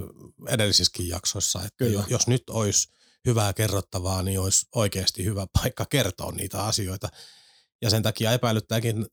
[0.48, 2.04] edellisissäkin jaksoissa, että Kyllä.
[2.08, 2.88] jos nyt olisi
[3.26, 7.08] hyvää kerrottavaa, niin olisi oikeasti hyvä paikka kertoa niitä asioita.
[7.82, 9.06] Ja sen takia epäilyttääkin,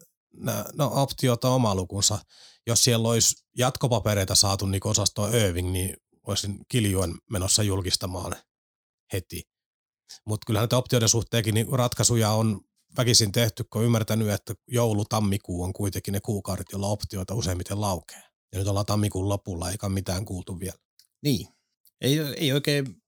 [0.74, 2.20] no optiota oma lukunsa.
[2.68, 5.98] Jos siellä olisi jatkopapereita saatu niin osastoon Irving, niin
[6.28, 8.36] olisin kiljuen menossa julkistamaan
[9.14, 9.44] heti.
[10.26, 12.62] Mutta kyllähän näitä optioiden suhteenkin niin ratkaisuja on
[12.98, 18.24] väkisin tehty, kun on ymmärtänyt, että joulu-tammikuu on kuitenkin ne kuukaudet, joilla optioita useimmiten laukee.
[18.52, 20.78] Ja nyt ollaan tammikuun lopulla, eikä mitään kuultu vielä.
[21.24, 21.48] Niin.
[22.02, 23.04] Ei, ei oikein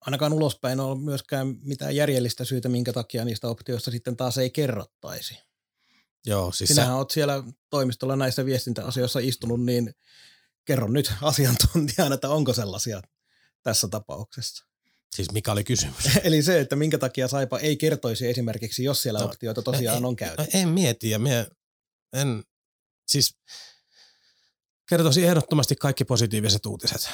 [0.00, 5.38] ainakaan ulospäin ole myöskään mitään järjellistä syytä, minkä takia niistä optioista sitten taas ei kerrottaisi.
[6.26, 6.96] Joo, siis Sinähän sä...
[6.96, 9.94] oot siellä toimistolla näissä viestintäasioissa istunut, niin
[10.64, 13.02] kerro nyt asiantuntijana, että onko sellaisia
[13.62, 14.66] tässä tapauksessa.
[15.14, 16.04] Siis mikä oli kysymys?
[16.24, 20.08] Eli se, että minkä takia Saipa ei kertoisi esimerkiksi, jos siellä no, optioita tosiaan no,
[20.08, 20.58] on käytetty.
[20.58, 21.46] En mieti ja mie,
[22.12, 22.44] en,
[23.08, 23.38] siis
[24.88, 27.10] kertoisi ehdottomasti kaikki positiiviset uutiset,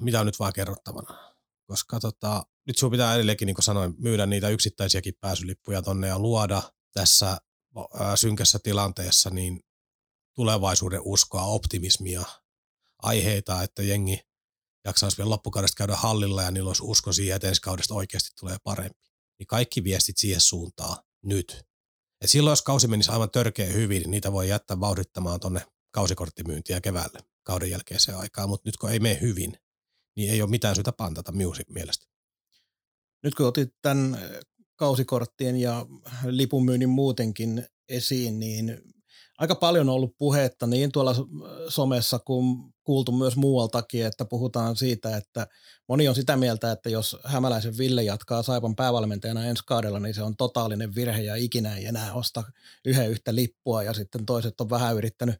[0.00, 1.34] mitä on nyt vaan kerrottavana.
[1.66, 6.18] koska tota, nyt sinun pitää edelleenkin, niin kuin sanoin, myydä niitä yksittäisiäkin pääsylippuja tonne ja
[6.18, 7.36] luoda tässä
[8.00, 9.60] ää, synkässä tilanteessa niin
[10.34, 12.22] tulevaisuuden uskoa, optimismia,
[13.02, 14.20] aiheita, että jengi
[14.84, 18.56] jaksaisi vielä loppukaudesta käydä hallilla ja niillä olisi usko siihen, että ensi kaudesta oikeasti tulee
[18.64, 19.00] parempi.
[19.38, 21.62] Niin kaikki viestit siihen suuntaan nyt.
[22.20, 26.80] Et silloin, jos kausi menisi aivan törkeä hyvin, niin niitä voi jättää vauhdittamaan tuonne kausikorttimyyntiä
[26.80, 29.56] keväälle kauden jälkeiseen aikaan, mutta nyt kun ei mene hyvin,
[30.16, 32.06] niin ei ole mitään syytä pantata minun mielestä.
[33.22, 34.18] Nyt kun otit tämän
[34.76, 35.86] kausikorttien ja
[36.24, 38.82] lipunmyynnin muutenkin esiin, niin
[39.38, 41.14] aika paljon on ollut puhetta niin tuolla
[41.68, 45.46] somessa kuin kuultu myös muualtakin, että puhutaan siitä, että
[45.88, 50.22] moni on sitä mieltä, että jos Hämäläisen Ville jatkaa Saipan päävalmentajana ensi kaudella, niin se
[50.22, 52.44] on totaalinen virhe ja ikinä ei enää osta
[52.84, 53.82] yhden yhtä lippua.
[53.82, 55.36] Ja sitten toiset on vähän yrittänyt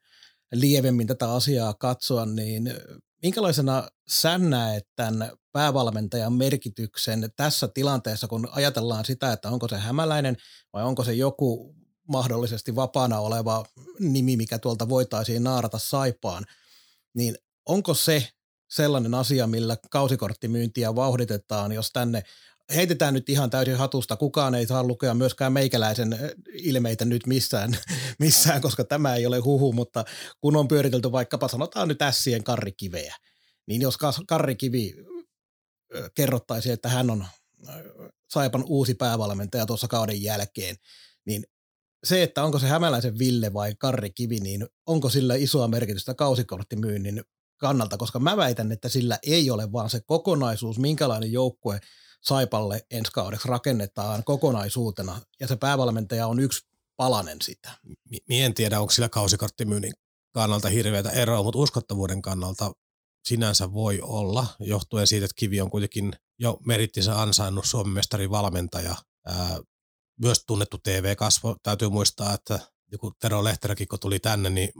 [0.52, 2.74] lievemmin tätä asiaa katsoa, niin
[3.22, 10.36] minkälaisena sä näet tämän päävalmentajan merkityksen tässä tilanteessa, kun ajatellaan sitä, että onko se hämäläinen
[10.72, 11.74] vai onko se joku
[12.08, 13.64] mahdollisesti vapaana oleva
[14.00, 16.44] nimi, mikä tuolta voitaisiin naarata saipaan,
[17.14, 17.34] niin
[17.66, 18.28] onko se
[18.70, 22.22] sellainen asia, millä kausikorttimyyntiä vauhditetaan, jos tänne
[22.74, 24.16] heitetään nyt ihan täysin hatusta.
[24.16, 26.18] Kukaan ei saa lukea myöskään meikäläisen
[26.52, 27.76] ilmeitä nyt missään,
[28.18, 30.04] missään, koska tämä ei ole huhu, mutta
[30.40, 33.16] kun on pyöritelty vaikkapa sanotaan nyt ässien karrikiveä,
[33.66, 33.98] niin jos
[34.28, 34.94] karrikivi
[36.14, 37.26] kerrottaisi, että hän on
[38.30, 40.76] Saipan uusi päävalmentaja tuossa kauden jälkeen,
[41.24, 41.44] niin
[42.04, 47.22] se, että onko se hämäläisen Ville vai Karri Kivi, niin onko sillä isoa merkitystä kausikorttimyynnin
[47.56, 51.80] kannalta, koska mä väitän, että sillä ei ole vaan se kokonaisuus, minkälainen joukkue
[52.22, 57.70] Saipalle ensi kaudeksi rakennetaan kokonaisuutena, ja se päävalmentaja on yksi palanen sitä.
[58.28, 59.92] Mie en tiedä, onko sillä kausikorttimyynnin
[60.34, 62.72] kannalta hirveätä eroa, mutta uskottavuuden kannalta
[63.24, 68.94] sinänsä voi olla, johtuen siitä, että Kivi on kuitenkin jo merittinsä ansainnut Suomen valmentaja,
[70.22, 71.56] myös tunnettu TV-kasvo.
[71.62, 72.58] Täytyy muistaa, että
[72.92, 74.72] joku Tero Lehteräkin, kun tuli tänne, niin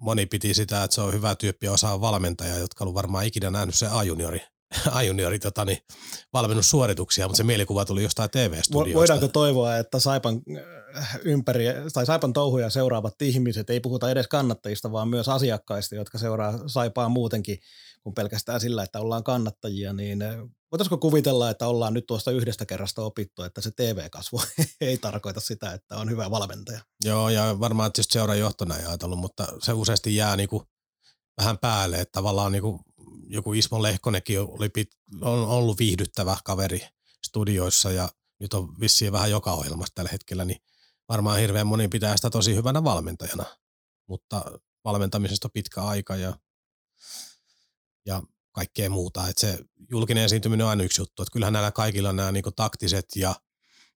[0.00, 3.50] moni piti sitä, että se on hyvä tyyppi ja osaa valmentaja, jotka on varmaan ikinä
[3.50, 4.40] nähnyt se A-juniori
[4.96, 5.78] A-juniori tota, niin,
[6.32, 8.98] valmennussuorituksia, mutta se mielikuva tuli jostain TV-studiosta.
[8.98, 10.42] Voidaanko toivoa, että Saipan
[10.96, 16.18] äh, ympäri, tai Saipan touhuja seuraavat ihmiset, ei puhuta edes kannattajista, vaan myös asiakkaista, jotka
[16.18, 17.58] seuraa Saipaa muutenkin
[18.02, 20.36] kuin pelkästään sillä, että ollaan kannattajia, niin äh,
[20.72, 24.42] voitaisiko kuvitella, että ollaan nyt tuosta yhdestä kerrasta opittu, että se TV-kasvu
[24.80, 26.80] ei tarkoita sitä, että on hyvä valmentaja?
[27.04, 30.62] Joo, ja varmaan tietysti seuran johtona ei ajatellut, mutta se useasti jää niinku
[31.36, 32.80] vähän päälle, että tavallaan niinku
[33.26, 36.88] joku Ismo Lehkonenkin oli pit, on ollut viihdyttävä kaveri
[37.26, 38.08] studioissa ja
[38.40, 40.60] nyt on vissiin vähän joka ohjelmassa tällä hetkellä, niin
[41.08, 43.44] varmaan hirveän moni pitää sitä tosi hyvänä valmentajana,
[44.06, 44.44] mutta
[44.84, 46.38] valmentamisesta pitkä aika ja,
[48.06, 48.22] ja
[48.58, 49.28] kaikkea muuta.
[49.28, 49.58] Että se
[49.90, 53.34] julkinen esiintyminen on aina yksi juttu, että kyllähän näillä kaikilla nämä niin taktiset ja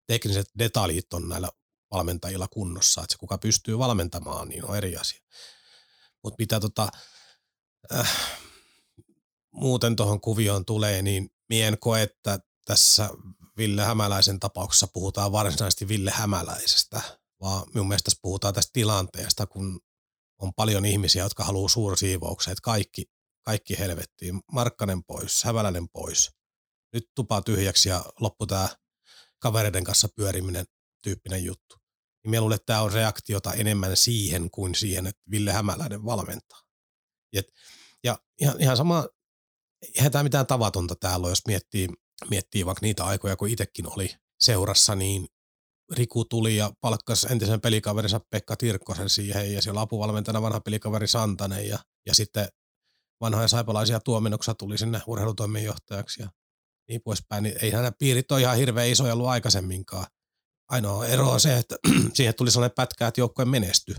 [0.06, 1.48] tekniset detaljit on näillä
[1.90, 5.20] valmentajilla kunnossa, että se kuka pystyy valmentamaan, niin on eri asia.
[6.24, 6.88] Mutta mitä tota,
[7.94, 8.40] äh,
[9.50, 13.10] muuten tuohon kuvioon tulee, niin mien koe, että tässä
[13.56, 17.02] Ville Hämäläisen tapauksessa puhutaan varsinaisesti Ville Hämäläisestä,
[17.40, 19.80] vaan minun mielestä tässä puhutaan tästä tilanteesta, kun
[20.38, 23.04] on paljon ihmisiä, jotka haluaa suursiivouksen, että kaikki,
[23.42, 26.30] kaikki helvettiin, Markkanen pois, Hämäläinen pois,
[26.92, 28.68] nyt tupa tyhjäksi ja loppu tämä
[29.38, 30.64] kavereiden kanssa pyöriminen
[31.02, 31.76] tyyppinen juttu.
[32.26, 36.60] Niin luulen, että tämä on reaktiota enemmän siihen kuin siihen, että Ville Hämäläinen valmentaa.
[37.32, 37.46] Et,
[38.04, 39.06] ja ihan, ihan sama
[39.96, 41.88] eihän tämä mitään tavatonta täällä jos miettii,
[42.30, 45.26] miettii vaikka niitä aikoja, kun itsekin oli seurassa, niin
[45.92, 51.68] Riku tuli ja palkkasi entisen pelikaverinsa Pekka Tirkkosen siihen ja siellä apuvalmentajana vanha pelikaveri Santanen
[51.68, 52.48] ja, ja sitten
[53.22, 56.28] vanhoja saipalaisia tuomennoksia tuli sinne urheilutoimenjohtajaksi ja
[56.88, 57.42] niin poispäin.
[57.42, 60.06] Niin eihän nämä piirit ole ihan hirveän isoja ollut aikaisemminkaan.
[60.68, 61.76] Ainoa ero on se, että
[62.14, 63.94] siihen tuli sellainen pätkä, että joukkojen menesty.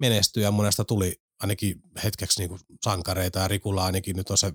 [0.00, 4.52] Menesty ja monesta tuli ainakin hetkeksi niin kuin sankareita ja Rikulla ainakin nyt on se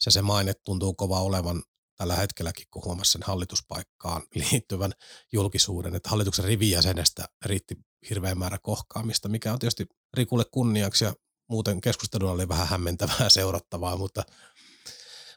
[0.00, 1.62] se, se maine tuntuu kova olevan
[1.96, 4.92] tällä hetkelläkin, kun huomasi sen hallituspaikkaan liittyvän
[5.32, 7.74] julkisuuden, että hallituksen rivijäsenestä riitti
[8.10, 11.14] hirveän määrä kohkaamista, mikä on tietysti Rikulle kunniaksi ja
[11.48, 14.22] muuten keskustelu oli vähän hämmentävää seurattavaa, mutta,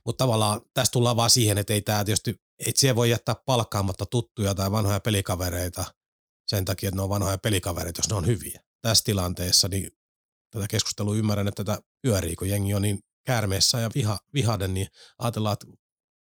[0.06, 4.06] mutta tavallaan tässä tullaan vaan siihen, että ei tämä tietysti, ei siihen voi jättää palkkaamatta
[4.06, 5.86] tuttuja tai vanhoja pelikavereita
[6.48, 8.62] sen takia, että ne on vanhoja pelikavereita, jos ne on hyviä.
[8.82, 9.92] Tässä tilanteessa niin
[10.52, 14.88] tätä keskustelua ymmärrän, että tätä pyörii, kun jengi on niin käärmeessä ja viha, vihaden, niin
[15.20, 15.68] ajatellaan, että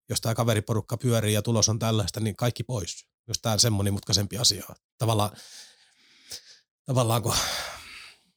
[0.09, 3.05] jos tämä kaveriporukka pyörii ja tulos on tällaista, niin kaikki pois.
[3.29, 4.65] Jos tämä on sen monimutkaisempi asia.
[4.99, 5.31] Tavallaan,
[6.87, 7.35] tavallaan kun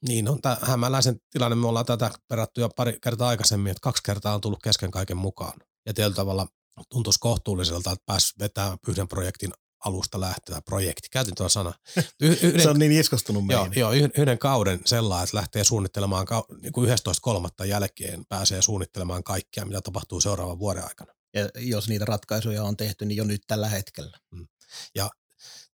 [0.07, 4.03] niin on tämä hämäläisen tilanne, me ollaan tätä perattu jo pari kertaa aikaisemmin, että kaksi
[4.03, 5.59] kertaa on tullut kesken kaiken mukaan.
[5.85, 6.47] Ja tietyllä tavalla
[6.89, 9.51] tuntuisi kohtuulliselta, että pääsi vetämään yhden projektin
[9.85, 11.73] alusta lähteä projekti, käytin tuon sana.
[12.21, 13.79] Y- yhden, se on niin iskostunut joo, meihin.
[13.79, 16.27] joo, yhden kauden sellainen, että lähtee suunnittelemaan,
[16.61, 17.65] niin kuin 11.3.
[17.65, 21.13] jälkeen pääsee suunnittelemaan kaikkea, mitä tapahtuu seuraavan vuoden aikana.
[21.33, 24.17] Ja jos niitä ratkaisuja on tehty, niin jo nyt tällä hetkellä.
[24.31, 24.47] Mm.
[24.95, 25.09] Ja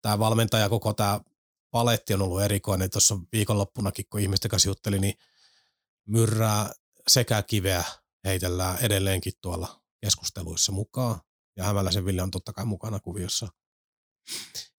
[0.01, 1.19] tämä valmentaja, koko tämä
[1.71, 2.89] paletti on ollut erikoinen.
[2.89, 5.13] Tuossa viikonloppunakin, kun ihmisten kanssa jutteli, niin
[6.07, 6.71] myrrää
[7.07, 7.83] sekä kiveä
[8.23, 11.21] heitellään edelleenkin tuolla keskusteluissa mukaan.
[11.57, 13.47] Ja Hämäläisen Ville on totta kai mukana kuviossa.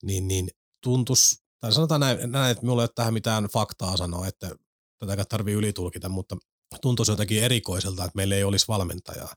[0.03, 0.49] Niin, niin
[0.83, 4.51] tuntus, tai sanotaan näin, näin että minulla ei ole tähän mitään faktaa sanoa, että
[4.99, 6.37] tätä tarvii ylitulkita, mutta
[6.81, 9.35] tuntuisi jotenkin erikoiselta, että meillä ei olisi valmentajaa.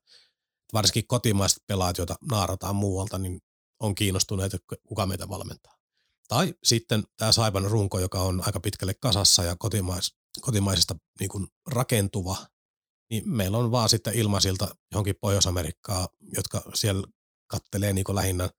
[0.73, 3.41] Varsinkin kotimaiset pelaajat, joita naarataan muualta, niin
[3.79, 5.80] on kiinnostuneita, kuka meitä valmentaa.
[6.31, 11.47] Tai sitten tämä Saiban runko, joka on aika pitkälle kasassa ja kotimais, kotimaisesta niin kuin
[11.67, 12.37] rakentuva,
[13.09, 17.07] niin meillä on vaan sitten ilmaisilta johonkin Pohjois-Amerikkaa, jotka siellä
[17.47, 18.49] kattelee niin lähinnä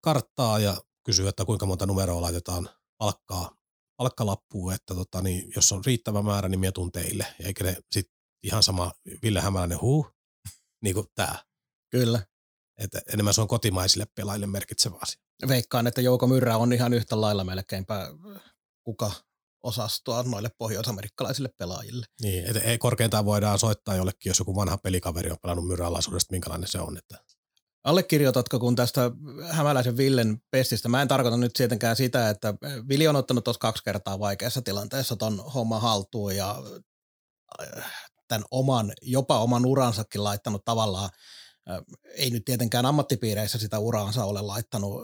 [0.00, 3.56] karttaa ja kysyy, että kuinka monta numeroa laitetaan palkkaa,
[3.96, 7.26] palkkalappuun, että tota, niin, jos on riittävä määrä, niin minä tuun teille.
[7.40, 10.06] Eikä ne sitten ihan sama Ville Hämäläinen huu,
[10.82, 11.44] niin kuin tämä.
[11.90, 12.29] Kyllä.
[12.80, 15.20] Että enemmän se on kotimaisille pelaajille merkitsevä asia.
[15.48, 18.10] Veikkaan, että Jouko Myrrä on ihan yhtä lailla melkeinpä
[18.84, 19.12] kuka
[19.62, 22.06] osastoa noille pohjoisamerikkalaisille pelaajille.
[22.22, 26.68] Niin, että ei korkeintaan voidaan soittaa jollekin, jos joku vanha pelikaveri on pelannut myrräalaisuudesta, minkälainen
[26.68, 26.96] se on.
[26.96, 27.18] Että...
[27.84, 29.10] Allekirjoitatko, kun tästä
[29.48, 32.54] hämäläisen Villen pestistä, mä en tarkoita nyt tietenkään sitä, että
[32.88, 36.62] Vili on ottanut tuossa kaksi kertaa vaikeassa tilanteessa ton homman haltuun ja
[37.76, 37.92] äh,
[38.28, 41.10] tämän oman, jopa oman uransakin laittanut tavallaan
[42.14, 45.02] ei nyt tietenkään ammattipiireissä sitä uraansa ole laittanut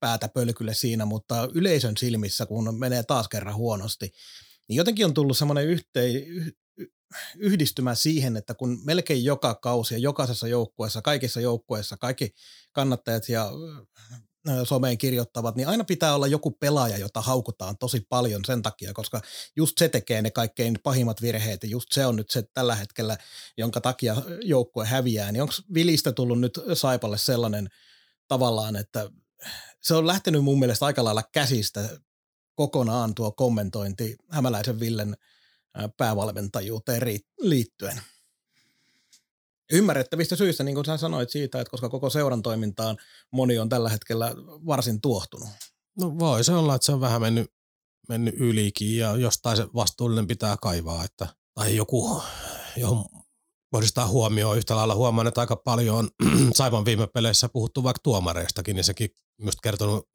[0.00, 4.12] päätä pölkylle siinä, mutta yleisön silmissä, kun menee taas kerran huonosti,
[4.68, 6.12] niin jotenkin on tullut semmoinen yhteen,
[7.36, 12.34] yhdistymä siihen, että kun melkein joka kausi ja jokaisessa joukkueessa, kaikissa joukkueissa, kaikki
[12.72, 13.50] kannattajat ja
[14.64, 19.20] someen kirjoittavat, niin aina pitää olla joku pelaaja, jota haukutaan tosi paljon sen takia, koska
[19.56, 23.18] just se tekee ne kaikkein pahimmat virheet ja just se on nyt se tällä hetkellä,
[23.56, 25.32] jonka takia joukkue häviää.
[25.32, 27.68] Niin onko Vilistä tullut nyt Saipalle sellainen
[28.28, 29.10] tavallaan, että
[29.82, 31.88] se on lähtenyt mun mielestä aika lailla käsistä
[32.54, 35.16] kokonaan tuo kommentointi Hämäläisen Villen
[35.96, 37.02] päävalmentajuuteen
[37.40, 38.00] liittyen
[39.72, 42.96] ymmärrettävistä syistä, niin kuin sä sanoit siitä, että koska koko seuran toimintaan
[43.32, 44.34] moni on tällä hetkellä
[44.66, 45.48] varsin tuohtunut.
[46.00, 47.52] No voi se olla, että se on vähän mennyt,
[48.08, 52.22] mennyt ylikin ja jostain se vastuullinen pitää kaivaa, että, tai joku,
[52.76, 53.04] johon
[53.70, 54.56] kohdistaa huomioon.
[54.56, 56.10] Yhtä lailla huomaan, että aika paljon on
[56.54, 60.08] Saivan viime peleissä puhuttu vaikka tuomareistakin, niin sekin myös kertonut,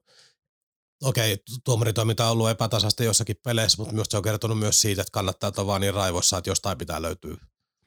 [1.04, 5.12] okei, tuomaritoiminta on ollut epätasasta jossakin peleissä, mutta myös se on kertonut myös siitä, että
[5.12, 7.38] kannattaa olla vaan niin raivossa, että jostain pitää löytyä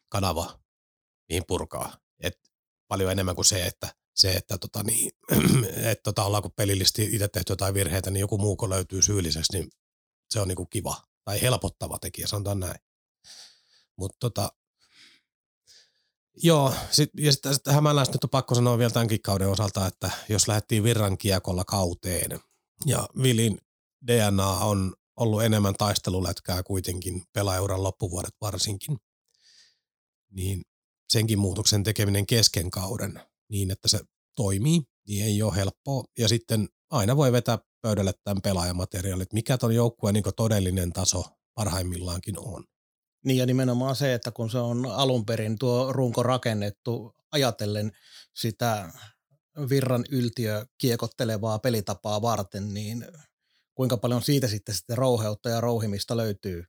[0.08, 0.63] kanava
[1.28, 1.96] mihin purkaa.
[2.20, 2.38] Et
[2.88, 5.12] paljon enemmän kuin se, että se, että tota niin,
[5.90, 9.70] et tota ollaanko pelillisesti itse tehty jotain virheitä, niin joku muu löytyy syylliseksi, niin
[10.30, 12.78] se on niinku kiva tai helpottava tekijä, sanotaan näin.
[13.96, 14.52] Mutta tota,
[16.36, 20.10] joo, sit, ja sitten sit Hämäläistä nyt on pakko sanoa vielä tämänkin kauden osalta, että
[20.28, 22.40] jos lähdettiin virran kiekolla kauteen,
[22.86, 23.58] ja Vilin
[24.06, 28.98] DNA on ollut enemmän taistelulätkää kuitenkin pelaajuran loppuvuodet varsinkin,
[30.30, 30.62] niin
[31.12, 34.00] senkin muutoksen tekeminen kesken kauden niin, että se
[34.36, 36.04] toimii, niin ei ole helppoa.
[36.18, 42.38] Ja sitten aina voi vetää pöydälle tämän pelaajamateriaalit, mikä tuon joukkueen niin todellinen taso parhaimmillaankin
[42.38, 42.64] on.
[43.24, 47.92] Niin ja nimenomaan se, että kun se on alun perin tuo runko rakennettu ajatellen
[48.34, 48.92] sitä
[49.68, 53.06] virran yltiö kiekottelevaa pelitapaa varten, niin
[53.74, 56.64] kuinka paljon siitä sitten sitten rouheutta ja rouhimista löytyy,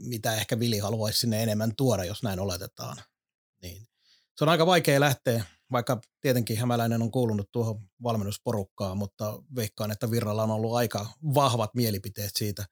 [0.00, 2.96] mitä ehkä Vili haluaisi sinne enemmän tuoda, jos näin oletetaan.
[3.62, 3.86] Niin.
[4.36, 10.10] Se on aika vaikea lähteä, vaikka tietenkin Hämäläinen on kuulunut tuohon valmennusporukkaan, mutta veikkaan, että
[10.10, 12.64] Virralla on ollut aika vahvat mielipiteet siitä,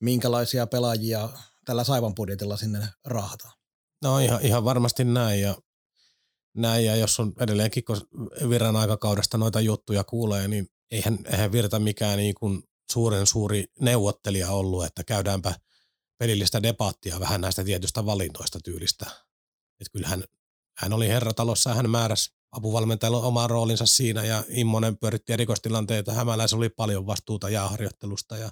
[0.00, 1.28] minkälaisia pelaajia
[1.64, 3.52] tällä Saivan budjetilla sinne raahataan.
[4.02, 5.56] No ihan, ihan varmasti näin ja,
[6.56, 8.00] näin ja jos on edelleenkin, kun
[8.48, 12.62] Virran aikakaudesta noita juttuja kuulee, niin eihän, eihän Virta mikään niin kuin
[12.92, 15.54] suuren suuri neuvottelija ollut, että käydäänpä
[16.18, 19.06] pelillistä debattia vähän näistä tietystä valinnoista tyylistä
[19.80, 20.24] että kyllähän
[20.78, 26.12] hän oli herratalossa hän määräsi apuvalmentajalla oman roolinsa siinä ja Immonen pyöritti erikoistilanteita.
[26.12, 28.50] Hämäläis oli paljon vastuuta jääharjoittelusta ja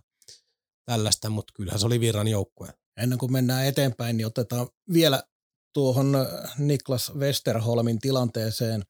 [0.84, 2.74] tällaista, mutta kyllähän se oli virran joukkue.
[2.96, 5.22] Ennen kuin mennään eteenpäin, niin otetaan vielä
[5.72, 8.82] tuohon äh, Niklas Westerholmin tilanteeseen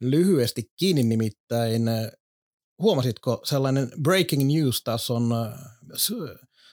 [0.00, 1.88] lyhyesti kiinni nimittäin.
[1.88, 2.10] Äh,
[2.78, 5.58] huomasitko sellainen breaking news tässä on äh,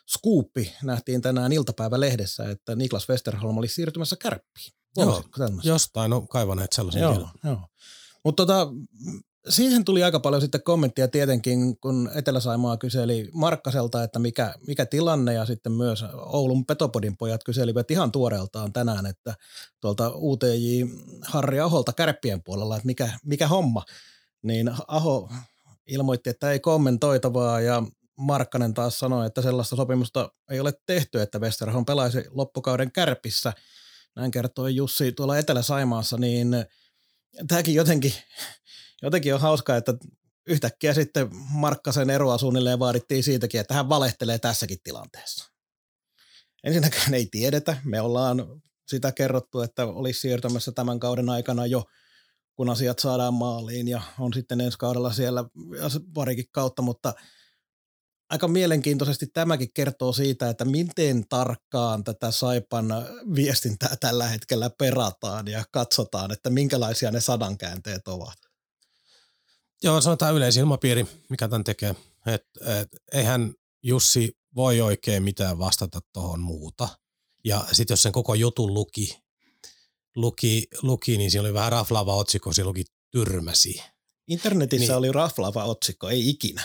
[0.10, 4.79] skuuppi nähtiin tänään iltapäivälehdessä, että Niklas Westerholm oli siirtymässä kärppiin.
[4.98, 5.24] Joo,
[5.64, 7.58] jostain on kaivaneet sellaisen joo, joo.
[8.24, 8.68] Mutta tota,
[9.50, 15.34] siihen tuli aika paljon sitten kommenttia tietenkin, kun Etelä-Saimaa kyseli Markkaselta, että mikä, mikä tilanne
[15.34, 19.36] ja sitten myös Oulun Petopodin pojat kyselivät ihan tuoreeltaan tänään, että
[19.82, 20.84] tuolta UTJ
[21.22, 23.84] Harri Aholta kärppien puolella, että mikä, mikä homma.
[24.42, 25.30] Niin Aho
[25.88, 27.84] ilmoitti, että ei kommentoitavaa ja
[28.16, 33.54] Markkanen taas sanoi, että sellaista sopimusta ei ole tehty, että Westerholm pelaisi loppukauden kärpissä.
[34.20, 36.48] Näin kertoi Jussi tuolla Etelä-Saimaassa, niin
[37.48, 38.14] tämäkin jotenkin
[39.02, 39.94] jotenkin on hauskaa, että
[40.48, 45.52] yhtäkkiä sitten Markkasen eroa suunnilleen vaadittiin siitäkin, että hän valehtelee tässäkin tilanteessa.
[46.64, 47.78] Ensinnäkään ei tiedetä.
[47.84, 51.84] Me ollaan sitä kerrottu, että olisi siirtymässä tämän kauden aikana jo,
[52.56, 55.46] kun asiat saadaan maaliin ja on sitten ensi kaudella siellä
[56.14, 57.14] parikin kautta, mutta
[58.30, 62.88] aika mielenkiintoisesti tämäkin kertoo siitä, että miten tarkkaan tätä Saipan
[63.36, 68.38] viestintää tällä hetkellä perataan ja katsotaan, että minkälaisia ne sadankäänteet ovat.
[69.84, 71.96] Joo, sanotaan yleisilmapiiri, mikä tämän tekee.
[72.26, 72.44] Et,
[72.82, 73.54] et, eihän
[73.84, 76.90] Jussi voi oikein mitään vastata tuohon muuta.
[77.44, 79.20] Ja sitten jos sen koko jutun luki,
[80.16, 83.82] luki, luki, niin siinä oli vähän raflaava otsikko, se luki tyrmäsi.
[84.30, 86.64] Internetissä niin, oli raflaava otsikko, ei ikinä.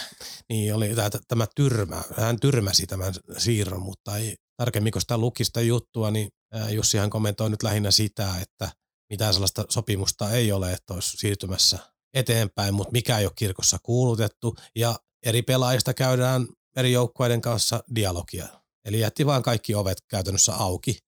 [0.48, 2.02] Niin, oli tämä, tämä tyrmä.
[2.16, 6.28] Hän tyrmäsi tämän siirron, mutta ei tarkemmin, kun sitä luki sitä juttua, niin
[6.70, 8.72] Jussihan kommentoi nyt lähinnä sitä, että
[9.10, 11.78] mitään sellaista sopimusta ei ole, että olisi siirtymässä
[12.14, 18.48] eteenpäin, mutta mikä ei ole kirkossa kuulutettu ja eri pelaajista käydään eri joukkueiden kanssa dialogia.
[18.84, 20.98] Eli jätti vaan kaikki ovet käytännössä auki.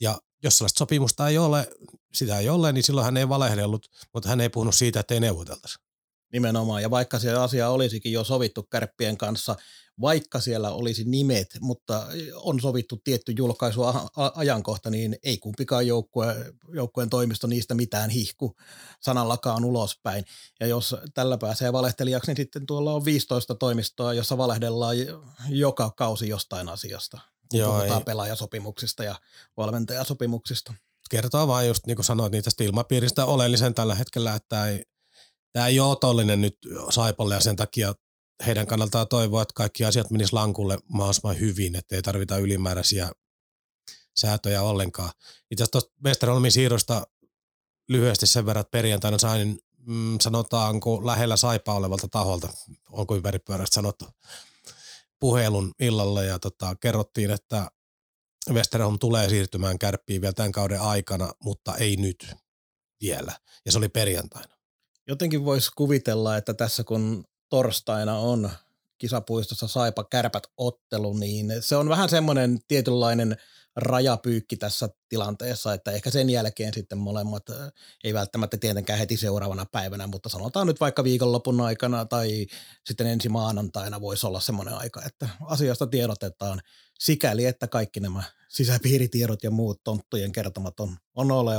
[0.00, 1.70] Ja jos sellaista sopimusta ei ole,
[2.14, 5.20] sitä ei ole, niin silloin hän ei valehdellut, mutta hän ei puhunut siitä, että ei
[5.20, 5.83] neuvoteltaisi.
[6.34, 9.56] Nimenomaan, ja vaikka se asia olisikin jo sovittu kärppien kanssa,
[10.00, 17.46] vaikka siellä olisi nimet, mutta on sovittu tietty julkaisuajankohta, niin ei kumpikaan joukkue, joukkueen toimisto
[17.46, 18.56] niistä mitään hihku
[19.00, 20.24] sanallakaan ulospäin.
[20.60, 24.96] Ja jos tällä pääsee valehtelijaksi, niin sitten tuolla on 15 toimistoa, jossa valehdellaan
[25.48, 27.18] joka kausi jostain asiasta.
[27.52, 28.04] Joo, puhutaan ei.
[28.04, 29.14] pelaajasopimuksista ja
[29.56, 30.74] valmentajasopimuksista.
[31.10, 34.84] Kertoo vaan just niin kuin sanoit, niitä ilmapiiristä oleellisen tällä hetkellä, että ei,
[35.54, 36.58] tämä ei ole otollinen nyt
[36.90, 37.94] Saipalle ja sen takia
[38.46, 43.12] heidän kannaltaan toivoa, että kaikki asiat menis lankulle mahdollisimman hyvin, ettei tarvita ylimääräisiä
[44.16, 45.10] säätöjä ollenkaan.
[45.50, 47.06] Itse asiassa tuosta Westerholmin siirrosta
[47.88, 52.48] lyhyesti sen verran, että perjantaina sain, mm, sanotaanko lähellä saipa olevalta taholta,
[52.90, 54.06] onko ympäripyöräistä sanottu,
[55.20, 57.70] puhelun illalle ja tota, kerrottiin, että
[58.52, 62.34] Westerholm tulee siirtymään kärppiin vielä tämän kauden aikana, mutta ei nyt
[63.00, 63.32] vielä.
[63.66, 64.53] Ja se oli perjantaina.
[65.06, 68.50] Jotenkin voisi kuvitella, että tässä kun torstaina on
[68.98, 73.36] kisapuistossa Saipa Kärpät ottelu, niin se on vähän semmoinen tietynlainen
[73.76, 77.42] rajapyykki tässä tilanteessa, että ehkä sen jälkeen sitten molemmat
[78.04, 82.46] ei välttämättä tietenkään heti seuraavana päivänä, mutta sanotaan nyt vaikka viikonlopun aikana tai
[82.86, 86.60] sitten ensi maanantaina voisi olla semmoinen aika, että asiasta tiedotetaan
[86.98, 91.54] sikäli, että kaikki nämä sisäpiiritiedot ja muut tonttujen kertomat on, on ole,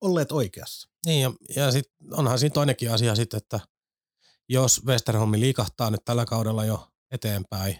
[0.00, 0.88] olleet oikeassa.
[1.06, 3.60] Niin ja, ja sitten onhan siinä toinenkin asia sitten, että
[4.48, 7.76] jos Westerholmi liikahtaa nyt tällä kaudella jo eteenpäin,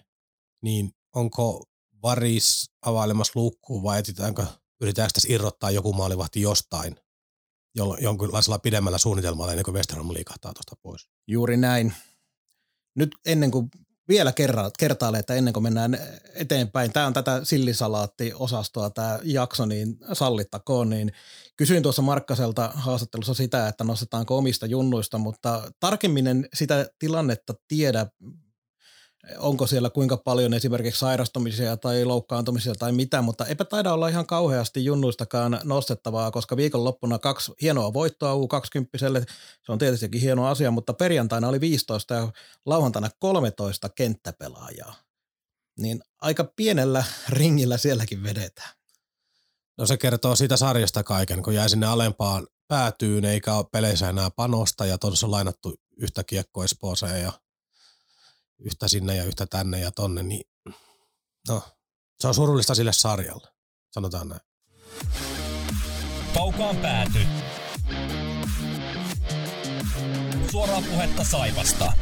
[0.62, 1.64] niin onko
[2.02, 4.46] Varis availemassa luukkuun vai etsitäänkö,
[4.80, 6.96] yritetäänkö tässä irrottaa joku maalivahti jostain
[7.74, 11.08] jolla, jonkinlaisella pidemmällä suunnitelmalla ennen kuin Westerholm liikahtaa tuosta pois?
[11.26, 11.94] Juuri näin.
[12.94, 13.70] Nyt ennen kuin
[14.08, 15.98] vielä kerran, kertaalle, että ennen kuin mennään
[16.34, 21.12] eteenpäin, tämä on tätä sillisalaatti-osastoa tämä jakso, niin sallittakoon, niin
[21.56, 28.06] kysyin tuossa Markkaselta haastattelussa sitä, että nostetaanko omista junnuista, mutta tarkemmin en sitä tilannetta tiedä,
[29.38, 34.26] onko siellä kuinka paljon esimerkiksi sairastumisia tai loukkaantumisia tai mitä, mutta eipä taida olla ihan
[34.26, 39.24] kauheasti junnuistakaan nostettavaa, koska viikonloppuna kaksi hienoa voittoa U20,
[39.62, 42.32] se on tietystikin hieno asia, mutta perjantaina oli 15 ja
[42.66, 44.94] lauantaina 13 kenttäpelaajaa.
[45.78, 48.70] Niin aika pienellä ringillä sielläkin vedetään.
[49.78, 54.30] No se kertoo siitä sarjasta kaiken, kun jäi sinne alempaan päätyyn eikä ole peleissä enää
[54.30, 57.32] panosta ja tuossa on lainattu yhtä kiekkoa Espooseen ja
[58.60, 60.50] yhtä sinne ja yhtä tänne ja tonne, niin
[61.48, 61.62] no,
[62.20, 63.48] se on surullista sille sarjalle,
[63.90, 64.40] sanotaan näin.
[66.34, 67.18] Kaukaan pääty.
[70.50, 71.92] Suoraa puhetta Saivasta.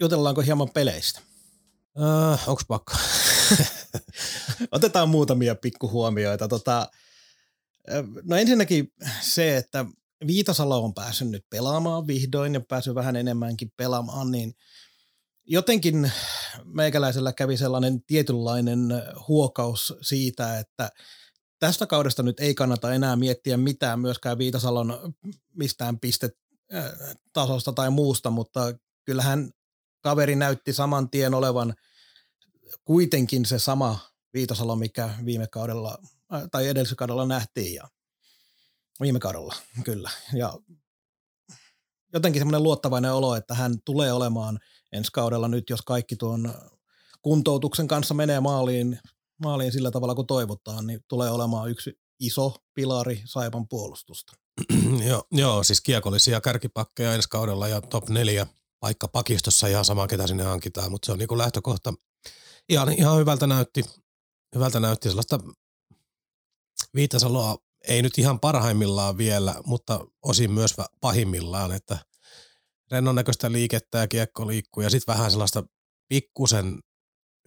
[0.00, 1.20] Jutellaanko hieman peleistä?
[1.98, 2.92] Öö, onks pakko?
[4.72, 6.48] Otetaan muutamia pikkuhuomioita.
[6.48, 6.90] Tota,
[8.22, 9.86] no ensinnäkin se, että
[10.26, 14.54] Viitasalo on päässyt nyt pelaamaan vihdoin ja päässyt vähän enemmänkin pelaamaan, niin
[15.44, 16.12] jotenkin
[16.64, 18.88] meikäläisellä kävi sellainen tietynlainen
[19.28, 20.90] huokaus siitä, että
[21.58, 25.14] tästä kaudesta nyt ei kannata enää miettiä mitään myöskään Viitasalon
[25.54, 28.60] mistään pistetasosta tai muusta, mutta
[29.04, 29.50] kyllähän
[30.00, 31.74] kaveri näytti saman tien olevan
[32.84, 33.98] kuitenkin se sama
[34.34, 35.98] Viitasalo, mikä viime kaudella
[36.50, 37.88] tai edellisellä kaudella nähtiin ja
[39.00, 40.10] viime kaudella, kyllä.
[40.34, 40.58] Ja
[42.12, 44.58] jotenkin semmoinen luottavainen olo, että hän tulee olemaan
[44.92, 46.54] ensi kaudella nyt, jos kaikki tuon
[47.22, 48.98] kuntoutuksen kanssa menee maaliin,
[49.42, 54.32] maaliin sillä tavalla kuin toivotaan, niin tulee olemaan yksi iso pilari Saipan puolustusta.
[55.08, 58.46] joo, joo, siis kiekollisia kärkipakkeja ensi kaudella ja top neljä
[58.80, 61.94] paikka pakistossa ihan sama, ketä sinne hankitaan, mutta se on niin lähtökohta.
[62.68, 63.84] Ihan, ihan hyvältä näytti,
[64.54, 65.38] hyvältä näytti sellaista
[66.94, 67.58] Viitasaloa
[67.88, 71.98] ei nyt ihan parhaimmillaan vielä, mutta osin myös pahimmillaan, että
[72.90, 75.64] rennon näköistä liikettä ja kiekko liikkuu ja sitten vähän sellaista
[76.08, 76.78] pikkusen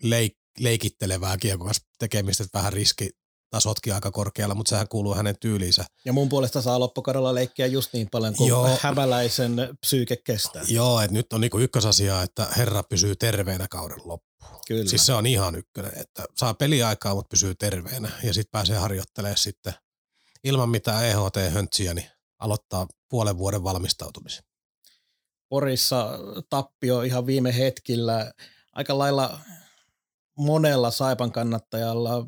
[0.04, 3.10] leik- leikittelevää kiekko tekemistä, että vähän riski
[3.50, 5.86] tasotkin aika korkealla, mutta sehän kuuluu hänen tyyliinsä.
[6.06, 8.78] Ja mun puolesta saa loppukaudella leikkiä just niin paljon kuin Joo.
[8.82, 10.64] hämäläisen psyyke kestää.
[10.68, 14.62] Joo, että nyt on niinku ykkösasia, että herra pysyy terveenä kauden loppuun.
[14.68, 14.90] Kyllä.
[14.90, 19.38] Siis se on ihan ykkönen, että saa peliaikaa, mutta pysyy terveenä ja sitten pääsee harjoittelemaan
[19.38, 19.74] sitten
[20.46, 24.44] ilman mitään EHT-höntsiä, niin aloittaa puolen vuoden valmistautumisen.
[25.50, 26.20] Porissa
[26.50, 28.32] tappio ihan viime hetkillä.
[28.74, 29.40] Aika lailla
[30.38, 32.26] monella Saipan kannattajalla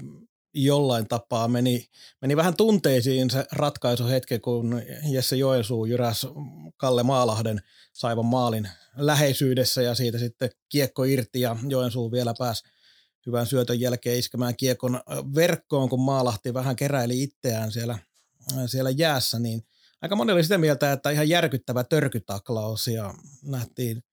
[0.53, 1.85] jollain tapaa meni,
[2.21, 6.27] meni vähän tunteisiin se ratkaisuhetki, kun Jesse Joensuu jyräs
[6.77, 7.61] Kalle Maalahden
[7.93, 12.63] Saipan maalin läheisyydessä ja siitä sitten kiekko irti ja Joensuu vielä pääsi
[13.27, 15.01] hyvän syötön jälkeen iskemään kiekon
[15.35, 17.99] verkkoon, kun Maalahti vähän keräili itseään siellä,
[18.65, 19.61] siellä jäässä, niin
[20.01, 23.13] aika moni oli sitä mieltä, että ihan järkyttävä törkytaklaus ja
[23.43, 24.03] nähtiin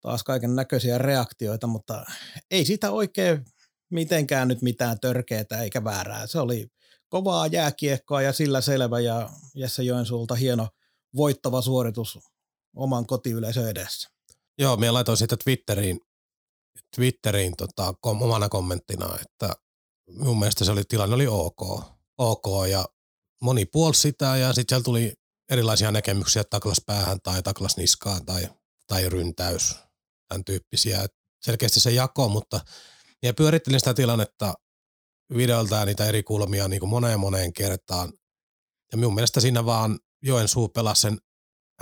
[0.00, 2.04] taas kaiken näköisiä reaktioita, mutta
[2.50, 3.44] ei sitä oikein
[3.90, 6.26] mitenkään nyt mitään törkeää eikä väärää.
[6.26, 6.66] Se oli
[7.08, 10.68] kovaa jääkiekkoa ja sillä selvä ja Jesse Joensuulta hieno
[11.16, 12.18] voittava suoritus
[12.76, 14.08] oman kotiyleisön edessä.
[14.58, 16.00] Joo, minä laitoin sitten Twitteriin,
[16.96, 19.56] Twitteriin tota, kom, omana kommenttina, että
[20.10, 21.60] mun mielestä se oli, tilanne oli ok.
[22.18, 22.84] ok ja
[23.42, 25.12] moni puolsi sitä ja sitten siellä tuli
[25.50, 28.48] erilaisia näkemyksiä, taklas päähän tai taklas niskaan tai,
[28.86, 29.74] tai ryntäys,
[30.28, 31.02] tämän tyyppisiä.
[31.02, 31.12] Et
[31.42, 32.60] selkeästi se jako, mutta
[33.22, 34.54] ja pyörittelin sitä tilannetta
[35.36, 38.12] videolta ja niitä eri kulmia niin kuin moneen moneen kertaan.
[38.92, 41.18] Ja minun mielestä siinä vaan Joensuu pelasi sen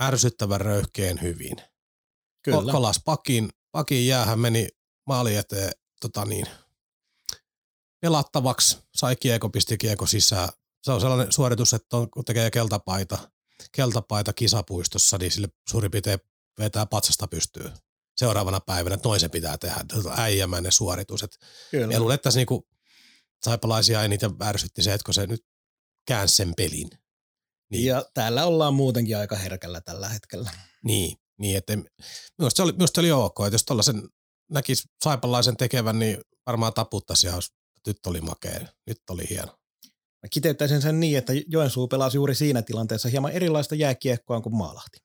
[0.01, 1.55] ärsyttävän röyhkeen hyvin.
[2.43, 2.71] Kyllä.
[2.71, 4.67] Kolas pakin, pakin jäähän meni
[5.05, 6.47] maali eteen tota niin,
[8.01, 10.49] pelattavaksi, sai kieko, pisti kieko sisään.
[10.83, 13.31] Se on sellainen suoritus, että on, kun tekee keltapaita,
[13.71, 16.19] keltapaita kisapuistossa, niin sille suurin piirtein
[16.59, 17.71] vetää patsasta pystyy
[18.17, 19.85] seuraavana päivänä, että noin se pitää tehdä.
[20.17, 21.23] Äijämäinen suoritus.
[21.23, 21.37] Et
[21.71, 21.99] Kyllä.
[21.99, 22.67] Luulen, että tässä niinku
[23.45, 25.45] saipalaisia eniten ärsytti se, että kun se nyt
[26.07, 26.89] käänsi sen pelin.
[27.71, 27.85] Niin.
[27.85, 30.51] Ja täällä ollaan muutenkin aika herkällä tällä hetkellä.
[30.83, 31.77] Niin, niin että
[32.37, 34.09] minusta se oli, minusta oli ok, että jos tuollaisen
[34.51, 37.33] näkisi saipalaisen tekevän, niin varmaan taputtaisi ja
[37.87, 39.57] nyt oli makea, nyt oli hieno.
[40.23, 44.97] Mä kiteyttäisin sen niin, että Joensuu pelasi juuri siinä tilanteessa hieman erilaista jääkiekkoa kuin Maalahti.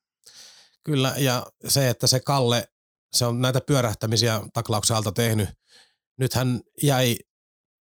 [0.82, 2.68] Kyllä, ja se, että se Kalle
[3.12, 5.49] se on näitä pyörähtämisiä taklauksen alta tehnyt.
[6.18, 7.16] Nyt hän jäi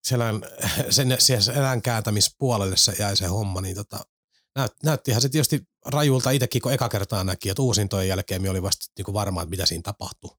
[0.07, 0.41] selän,
[0.89, 3.99] sen, sen selän kääntämispuolelle se jäi se homma, niin tota,
[4.55, 8.85] näyt, näyttihän se tietysti rajulta itsekin, kun eka kertaa näki, että uusintojen jälkeen oli vasta
[8.97, 10.37] niin varma, että mitä siinä tapahtui.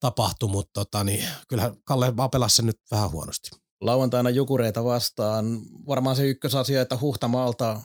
[0.00, 3.50] Tapahtui, mutta tota, niin, kyllähän Kalle vaan pelasi sen nyt vähän huonosti.
[3.80, 5.60] Lauantaina Jukureita vastaan.
[5.86, 7.80] Varmaan se ykkösasia, että Huhtamaalta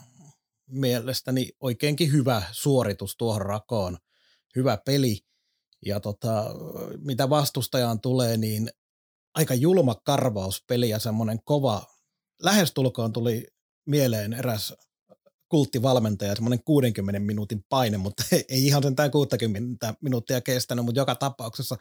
[0.68, 3.98] mielestäni oikeinkin hyvä suoritus tuohon rakoon–
[4.56, 5.18] hyvä peli.
[5.86, 6.44] Ja tota,
[6.98, 8.70] mitä vastustajaan tulee, niin
[9.34, 11.82] aika julma karvauspeli ja semmoinen kova,
[12.42, 13.46] lähestulkoon tuli
[13.86, 14.74] mieleen eräs
[15.52, 21.76] kulttivalmentaja, semmoinen 60 minuutin paine, mutta ei ihan sen 60 minuuttia kestänyt, mutta joka tapauksessa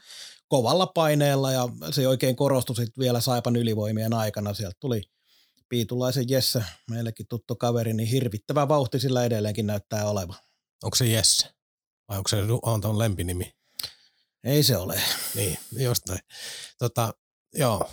[0.47, 4.53] kovalla paineella ja se oikein korostui sitten vielä Saipan ylivoimien aikana.
[4.53, 5.01] Sieltä tuli
[5.69, 10.37] Piitulaisen Jesse, meillekin tuttu kaveri, niin hirvittävä vauhti sillä edelleenkin näyttää olevan.
[10.83, 11.47] Onko se Jesse?
[12.07, 13.51] Vai onko se Anton lempinimi?
[14.43, 15.01] Ei se ole.
[15.35, 16.19] Niin, jostain.
[16.79, 17.13] Tota,
[17.53, 17.89] joo.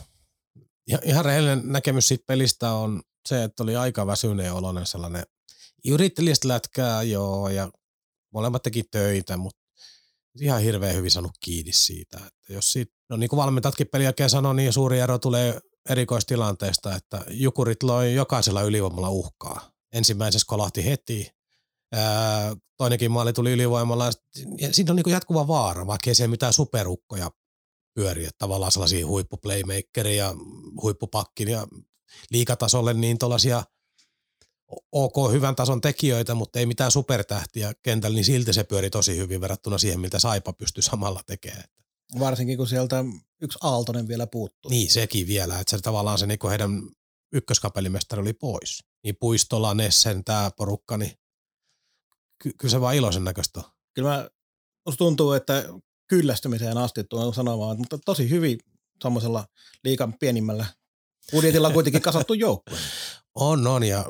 [1.03, 5.25] Ihan rehellinen näkemys siitä pelistä on se, että oli aika väsyneen oloinen sellainen.
[5.85, 7.71] Yritti lätkää, joo, ja
[8.33, 9.61] molemmat teki töitä, mutta
[10.41, 12.17] ihan hirveän hyvin saanut kiinni siitä.
[12.17, 16.95] Että jos siitä, no niin kuin valmentatkin peli jälkeen sanoi, niin suuri ero tulee erikoistilanteesta,
[16.95, 19.71] että Jukurit loi jokaisella ylivoimalla uhkaa.
[19.93, 21.31] Ensimmäisessä kolahti heti,
[22.77, 24.11] toinenkin maali tuli ylivoimalla.
[24.59, 27.31] Ja siinä on niin jatkuva vaara, vaikka ei siellä mitään superukkoja
[27.95, 28.25] pyöri.
[28.25, 30.35] Että tavallaan sellaisia huippuplaymakeria
[30.83, 31.67] huippupakkin ja
[32.31, 33.65] liikatasolle niin tuollaisia
[34.93, 39.41] ok hyvän tason tekijöitä, mutta ei mitään supertähtiä kentällä, niin silti se pyöri tosi hyvin
[39.41, 41.65] verrattuna siihen, mitä Saipa pystyi samalla tekemään.
[42.19, 43.05] Varsinkin kun sieltä
[43.43, 44.71] yksi Aaltonen vielä puuttuu.
[44.71, 46.71] Niin, sekin vielä, että se tavallaan se niin heidän
[47.33, 48.85] ykköskapelimestari oli pois.
[49.05, 51.13] Niin Puistola, Nessen, tämä porukka, niin
[52.43, 53.63] ky- kyllä se vaan iloisen näköistä
[53.95, 54.29] Kyllä mä,
[54.87, 55.65] musta tuntuu, että
[56.09, 58.59] kyllästymiseen asti tuon sanomaan, mutta tosi hyvin
[59.03, 59.47] semmoisella
[59.85, 60.67] liikan pienimmällä
[61.33, 62.79] budjetilla kuitenkin kasattu joukkue.
[63.35, 64.05] On, on, ja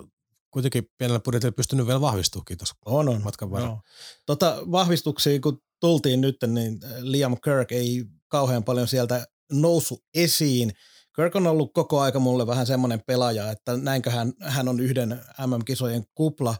[0.50, 3.22] kuitenkin pienellä budjetilla pystynyt vielä vahvistumaan tuossa on, on.
[3.22, 3.74] matkan varrella.
[3.74, 3.82] No.
[4.26, 10.72] Tota, vahvistuksia, kun tultiin nyt, niin Liam Kirk ei kauhean paljon sieltä noussut esiin.
[11.16, 15.20] Kirk on ollut koko aika mulle vähän semmoinen pelaaja, että näinkö hän, hän on yhden
[15.46, 16.54] MM-kisojen kupla,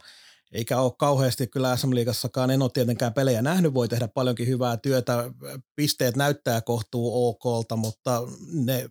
[0.51, 5.33] eikä ole kauheasti kyllä SM-liigassakaan, en ole tietenkään pelejä nähnyt, voi tehdä paljonkin hyvää työtä,
[5.75, 8.21] pisteet näyttää kohtuu okolta, mutta
[8.53, 8.89] ne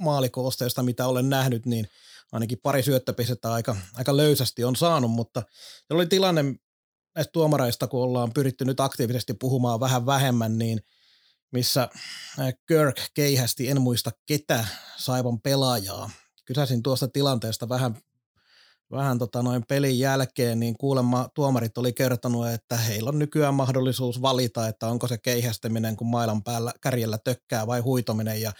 [0.00, 1.88] maalikoosteista, mitä olen nähnyt, niin
[2.32, 5.42] ainakin pari syöttöpistettä aika, aika löysästi on saanut, mutta
[5.88, 6.42] se oli tilanne
[7.14, 10.80] näistä tuomareista, kun ollaan pyritty nyt aktiivisesti puhumaan vähän vähemmän, niin
[11.52, 11.88] missä
[12.68, 14.66] Kirk keihästi, en muista ketä,
[14.96, 16.10] saivan pelaajaa.
[16.44, 17.96] Kysäsin tuosta tilanteesta vähän,
[18.92, 24.22] vähän tota noin pelin jälkeen, niin kuulemma tuomarit oli kertonut, että heillä on nykyään mahdollisuus
[24.22, 28.52] valita, että onko se keihästäminen, kun mailan päällä kärjellä tökkää vai huitominen, ja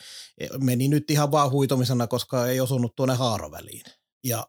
[0.61, 3.85] meni nyt ihan vaan huitomisena, koska ei osunut tuonne haaroväliin.
[4.25, 4.47] Ja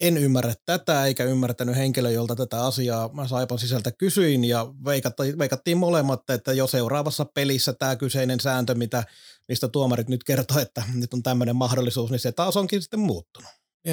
[0.00, 5.38] en ymmärrä tätä, eikä ymmärtänyt henkilö, jolta tätä asiaa mä Saipan sisältä kysyin, ja veikattiin,
[5.38, 9.04] veikattiin molemmat, että jo seuraavassa pelissä tämä kyseinen sääntö, mitä,
[9.48, 13.50] mistä tuomarit nyt kertoo, että nyt on tämmöinen mahdollisuus, niin se taas onkin sitten muuttunut.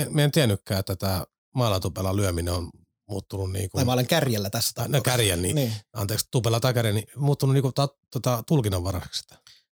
[0.09, 1.23] Mä en tiennytkään, että tämä
[1.55, 2.69] maalatupela lyöminen on
[3.09, 3.79] muuttunut niin kuin...
[3.79, 5.73] Tai mä olen kärjellä tässä No kärjellä, niin, niin.
[5.93, 9.23] anteeksi, tupella tai kärjellä, niin muuttunut niin kuin ta, tota, tulkinnanvaraiseksi.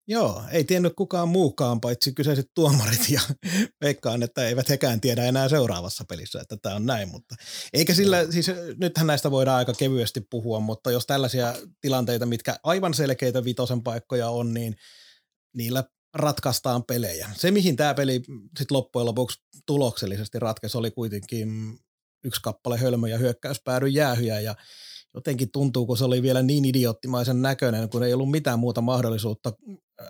[0.08, 3.20] Joo, ei tiennyt kukaan muukaan, paitsi kyseiset tuomarit ja
[3.84, 7.34] veikkaan, että eivät hekään tiedä enää seuraavassa pelissä, että tämä on näin, mutta
[7.72, 8.46] eikä sillä, siis
[8.80, 14.28] nythän näistä voidaan aika kevyesti puhua, mutta jos tällaisia tilanteita, mitkä aivan selkeitä vitosen paikkoja
[14.28, 14.76] on, niin
[15.56, 15.84] niillä
[16.14, 17.30] ratkaistaan pelejä.
[17.36, 18.22] Se, mihin tämä peli
[18.58, 21.78] sitten loppujen lopuksi tuloksellisesti ratkesi, oli kuitenkin
[22.24, 24.54] yksi kappale hölmö ja hyökkäyspäädyn jäähyjä ja
[25.14, 29.52] jotenkin tuntuu, kun se oli vielä niin idioottimaisen näköinen, kun ei ollut mitään muuta mahdollisuutta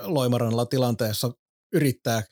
[0.00, 1.32] Loimarannalla tilanteessa
[1.72, 2.22] yrittää,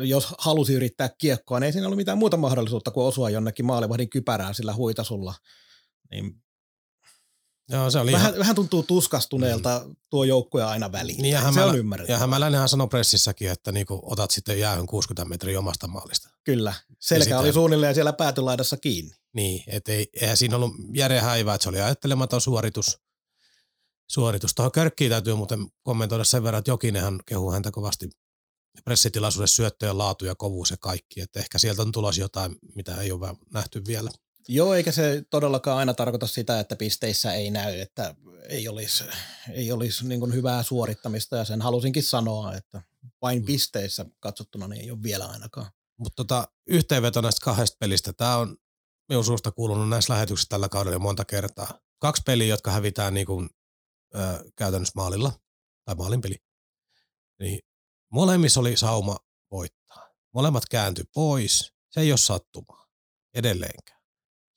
[0.00, 4.10] jos halusi yrittää kiekkoa, niin ei siinä ollut mitään muuta mahdollisuutta kuin osua jonnekin maalivahdin
[4.10, 5.34] kypärään sillä huitasulla.
[6.10, 6.42] Niin
[7.70, 8.38] Joo, se oli vähän, ihan...
[8.38, 9.96] vähän tuntuu tuskastuneelta mm.
[10.10, 11.22] tuo joukkue aina väliin.
[11.22, 12.16] Niin ja Hämälä, se on ymmärrettävää.
[12.16, 16.28] Ja Hämälänenhän sanoi pressissäkin, että niinku otat sitten jäähyn 60 metriä omasta maalista.
[16.44, 16.74] Kyllä.
[16.98, 17.38] Selkä sitä...
[17.38, 19.10] oli suunnilleen siellä päätylaidassa kiinni.
[19.32, 22.98] Niin, että ei, eihän siinä ollut järjen häivää, että se oli ajattelematon suoritus.
[24.10, 24.54] suoritus.
[24.54, 28.10] Tuohon Körkkiin täytyy muuten kommentoida sen verran, että Jokinenhan kehuu häntä kovasti
[28.84, 31.20] pressitilaisuudessa syöttöjen laatu ja kovuus ja kaikki.
[31.20, 34.10] Että ehkä sieltä on tulossa jotain, mitä ei ole nähty vielä.
[34.48, 38.14] Joo, eikä se todellakaan aina tarkoita sitä, että pisteissä ei näy, että
[38.48, 39.04] ei olisi,
[39.52, 42.82] ei olisi niin hyvää suorittamista ja sen halusinkin sanoa, että
[43.22, 43.44] vain mm.
[43.44, 45.66] pisteissä katsottuna niin ei ole vielä ainakaan.
[45.96, 48.56] Mutta tota, yhteenveto näistä kahdesta pelistä, tämä on
[49.08, 51.80] minun suusta kuulunut näissä lähetyksissä tällä kaudella jo monta kertaa.
[51.98, 53.50] Kaksi peliä, jotka hävitään niin kuin,
[54.14, 54.18] ö,
[54.56, 55.32] käytännössä maalilla,
[55.84, 56.36] tai maalinpeli.
[57.40, 57.60] Niin
[58.12, 59.16] molemmissa oli sauma
[59.50, 60.08] voittaa.
[60.34, 61.72] Molemmat kääntyi pois.
[61.90, 62.86] Se ei ole sattumaa
[63.34, 63.99] edelleenkään.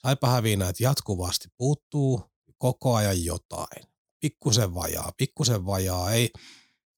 [0.06, 2.24] Saipa häviä että jatkuvasti puuttuu
[2.58, 3.84] koko ajan jotain.
[4.20, 6.12] Pikkusen vajaa, pikkusen vajaa.
[6.12, 6.30] Ei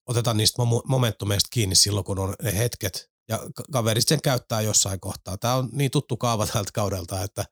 [0.05, 3.39] oteta niistä momentumeista kiinni silloin, kun on ne hetket, ja
[3.71, 5.37] kaverit sen käyttää jossain kohtaa.
[5.37, 7.45] Tämä on niin tuttu kaava tältä kaudelta, että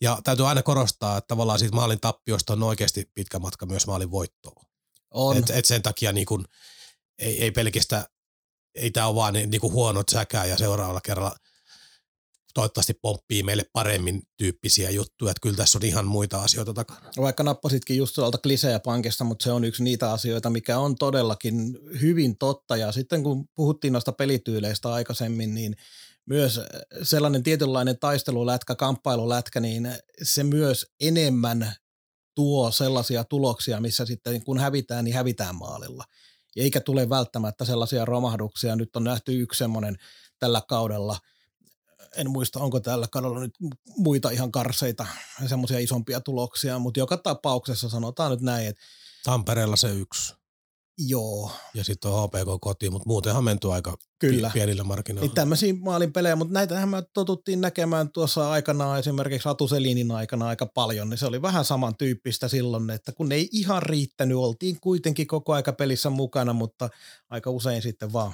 [0.00, 4.10] ja täytyy aina korostaa, että tavallaan siitä maalin tappiosta on oikeasti pitkä matka myös maalin
[4.10, 4.64] voittoon.
[5.10, 5.36] On.
[5.36, 6.44] Et, et sen takia niin kun,
[7.18, 8.04] ei, ei pelkästään,
[8.74, 11.36] ei tämä ole vaan niin kuin huonot säkää ja seuraavalla kerralla
[12.54, 17.10] toivottavasti pomppii meille paremmin tyyppisiä juttuja, että kyllä tässä on ihan muita asioita takana.
[17.16, 21.78] Vaikka nappasitkin just tuolta klisejä pankista, mutta se on yksi niitä asioita, mikä on todellakin
[22.00, 25.76] hyvin totta ja sitten kun puhuttiin noista pelityyleistä aikaisemmin, niin
[26.26, 26.60] myös
[27.02, 29.92] sellainen tietynlainen taistelulätkä, kamppailulätkä, niin
[30.22, 31.72] se myös enemmän
[32.34, 36.04] tuo sellaisia tuloksia, missä sitten kun hävitään, niin hävitään maalilla.
[36.56, 38.76] Eikä tule välttämättä sellaisia romahduksia.
[38.76, 39.96] Nyt on nähty yksi semmoinen
[40.38, 41.18] tällä kaudella–
[42.16, 43.54] en muista, onko tällä kaudella nyt
[43.96, 45.06] muita ihan karseita
[45.42, 48.82] ja semmoisia isompia tuloksia, mutta joka tapauksessa sanotaan nyt näin, että
[49.24, 50.34] Tampereella se yksi.
[50.98, 51.50] Joo.
[51.74, 54.50] Ja sitten on HPK kotiin, mutta muutenhan menty aika Kyllä.
[54.54, 55.26] pienillä markkinoilla.
[55.26, 60.66] Niin tämmöisiä maalin pelejä, mutta näitähän me totuttiin näkemään tuossa aikana esimerkiksi Atuselinin aikana aika
[60.66, 65.52] paljon, niin se oli vähän samantyyppistä silloin, että kun ei ihan riittänyt, oltiin kuitenkin koko
[65.52, 66.90] aika pelissä mukana, mutta
[67.30, 68.32] aika usein sitten vaan,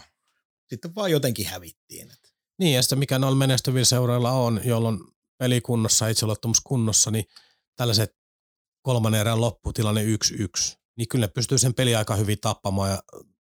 [0.68, 2.12] sitten vaan jotenkin hävittiin.
[2.58, 5.00] Niin, ja sitten mikä noilla menestyvillä seuroilla on, jolloin
[5.38, 7.24] pelikunnossa, itseluottamus kunnossa, niin
[7.76, 8.16] tällaiset
[8.82, 10.06] kolmannen erän lopputilanne 1-1,
[10.96, 13.02] niin kyllä ne pystyy sen peli aika hyvin tappamaan, ja,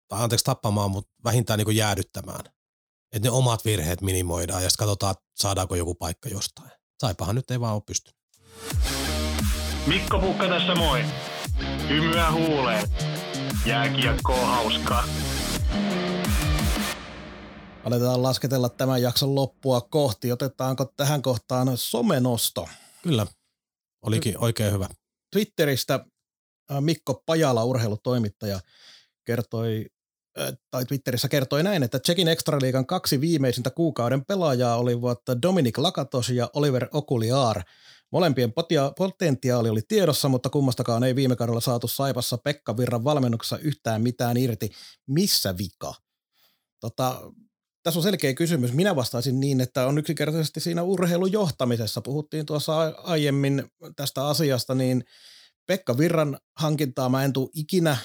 [0.08, 2.44] tai anteeksi tappamaan, mutta vähintään niin jäädyttämään.
[3.12, 6.70] Että ne omat virheet minimoidaan ja sitten katsotaan, saadaanko joku paikka jostain.
[7.00, 8.12] Saipahan nyt ei vaan ole pysty.
[9.86, 11.04] Mikko Pukka tässä moi.
[11.88, 12.88] Hymyä huuleen.
[13.66, 15.04] Jääkiekko hauskaa.
[17.84, 20.32] Aletetaan lasketella tämän jakson loppua kohti.
[20.32, 22.68] Otetaanko tähän kohtaan somenosto?
[23.02, 23.26] Kyllä,
[24.02, 24.88] olikin oikein hyvä.
[25.32, 26.04] Twitteristä
[26.80, 28.60] Mikko Pajala, urheilutoimittaja,
[29.24, 29.86] kertoi
[30.70, 36.50] tai Twitterissä kertoi näin, että Tsekin Extraliigan kaksi viimeisintä kuukauden pelaajaa olivat Dominik Lakatos ja
[36.54, 37.62] Oliver Okuliar.
[38.12, 38.52] Molempien
[38.96, 44.36] potentiaali oli tiedossa, mutta kummastakaan ei viime kaudella saatu Saipassa Pekka Virran valmennuksessa yhtään mitään
[44.36, 44.70] irti.
[45.06, 45.94] Missä vika?
[46.80, 47.32] Tota,
[47.82, 48.72] tässä on selkeä kysymys.
[48.72, 52.00] Minä vastaisin niin, että on yksinkertaisesti siinä urheilujohtamisessa.
[52.00, 53.64] Puhuttiin tuossa aiemmin
[53.96, 55.04] tästä asiasta, niin
[55.66, 57.96] Pekka Virran hankintaa mä en tule ikinä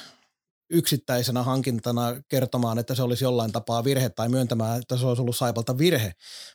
[0.70, 5.36] yksittäisenä hankintana kertomaan, että se olisi jollain tapaa virhe tai myöntämään, että se olisi ollut
[5.36, 6.12] Saipalta virhe.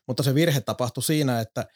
[0.06, 1.66] Mutta se virhe tapahtui siinä, että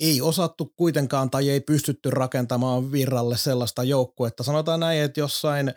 [0.00, 4.42] ei osattu kuitenkaan tai ei pystytty rakentamaan virralle sellaista joukkuetta.
[4.42, 5.74] Sanotaan näin, että jossain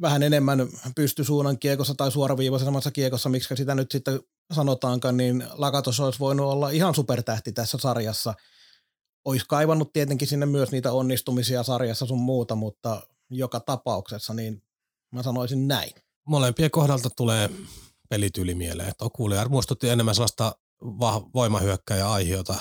[0.00, 4.20] vähän enemmän pystysuunnan kiekossa tai suoraviivaisemmassa kiekossa, miksi sitä nyt sitten
[4.52, 8.34] sanotaankaan, niin Lakatos olisi voinut olla ihan supertähti tässä sarjassa.
[9.24, 14.62] Olisi kaivannut tietenkin sinne myös niitä onnistumisia sarjassa sun muuta, mutta joka tapauksessa niin
[15.14, 15.90] Mä sanoisin näin.
[16.28, 17.50] Molempien kohdalta tulee
[18.08, 18.92] pelityyli mieleen.
[19.00, 20.56] Okuliar muistutti enemmän sellaista
[21.34, 22.54] voimahyökkäjä aihiota.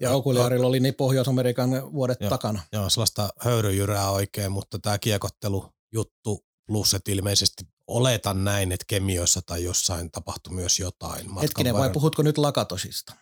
[0.00, 2.62] Ja Okuliarilla oli niin Pohjois-Amerikan vuodet joo, takana.
[2.72, 9.40] Joo, sellaista höyryjyrää oikein, mutta tämä kiekottelu juttu plus, että ilmeisesti oletan näin, että kemioissa
[9.46, 11.38] tai jossain tapahtui myös jotain.
[11.40, 13.14] Hetkinen, vai puhutko nyt Lakatosista?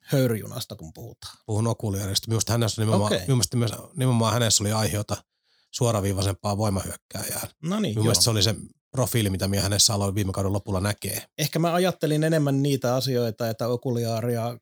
[0.00, 1.36] Höyryjunasta, kun puhutaan.
[1.46, 2.28] Puhun Okuliarista.
[2.28, 3.26] Minusta hänessä, nimenomaan, okay.
[3.26, 3.56] minusta
[3.96, 5.16] nimenomaan hänessä oli aiheota–
[5.72, 7.48] suoraviivaisempaa voimahyökkääjää.
[7.62, 8.54] No niin, Mielestäni se oli se
[8.90, 11.22] profiili, mitä minä hänessä aloin viime kauden lopulla näkee.
[11.38, 14.58] Ehkä mä ajattelin enemmän niitä asioita, että Okuliaaria,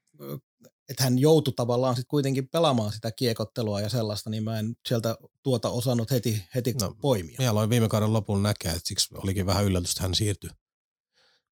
[0.90, 5.16] että hän joutui tavallaan sitten kuitenkin pelaamaan sitä kiekottelua ja sellaista, niin mä en sieltä
[5.42, 7.36] tuota osannut heti, heti no, poimia.
[7.38, 10.50] Minä aloin viime kauden lopulla näkeä, että siksi olikin vähän yllätys, että hän siirtyi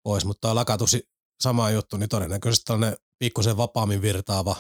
[0.03, 1.09] pois, mutta lakatusi
[1.41, 4.57] sama juttu, niin todennäköisesti tällainen pikkusen vapaammin virtaava,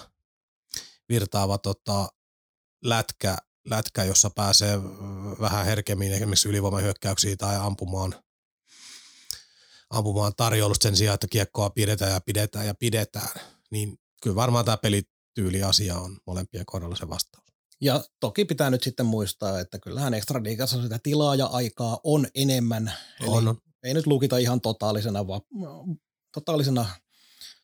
[1.08, 2.08] virtaava tota,
[2.84, 3.38] lätkä
[3.70, 4.82] lätkä, jossa pääsee
[5.40, 8.14] vähän herkemmin esimerkiksi ylivoimahyökkäyksiä tai ampumaan,
[9.90, 14.76] ampumaan tarjoulusta sen sijaan, että kiekkoa pidetään ja pidetään ja pidetään, niin kyllä varmaan tämä
[14.76, 17.48] pelityyli asia on molempien kohdalla se vastaus.
[17.80, 22.26] Ja toki pitää nyt sitten muistaa, että kyllähän Extra Ligassa sitä tilaa ja aikaa on
[22.34, 22.92] enemmän.
[23.20, 23.56] Eli on.
[23.82, 25.40] Ei nyt lukita ihan totaalisena, vaan
[26.34, 26.86] totaalisena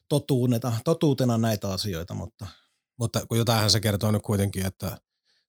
[0.09, 2.47] totuutena, totuutena näitä asioita, mutta...
[2.99, 4.99] Mutta kun jotain se kertoo nyt kuitenkin, että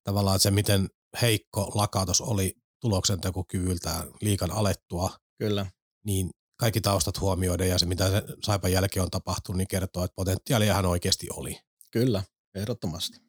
[0.04, 0.90] tavallaan se, miten
[1.22, 5.12] heikko lakatos oli tuloksentekokyvyltään liikan alettua.
[5.38, 5.66] Kyllä.
[6.06, 10.16] Niin kaikki taustat huomioiden ja se, mitä se Saipan jälkeen on tapahtunut, niin kertoo, että
[10.16, 11.60] potentiaalia hän oikeasti oli.
[11.92, 12.24] Kyllä,
[12.56, 13.26] ehdottomasti.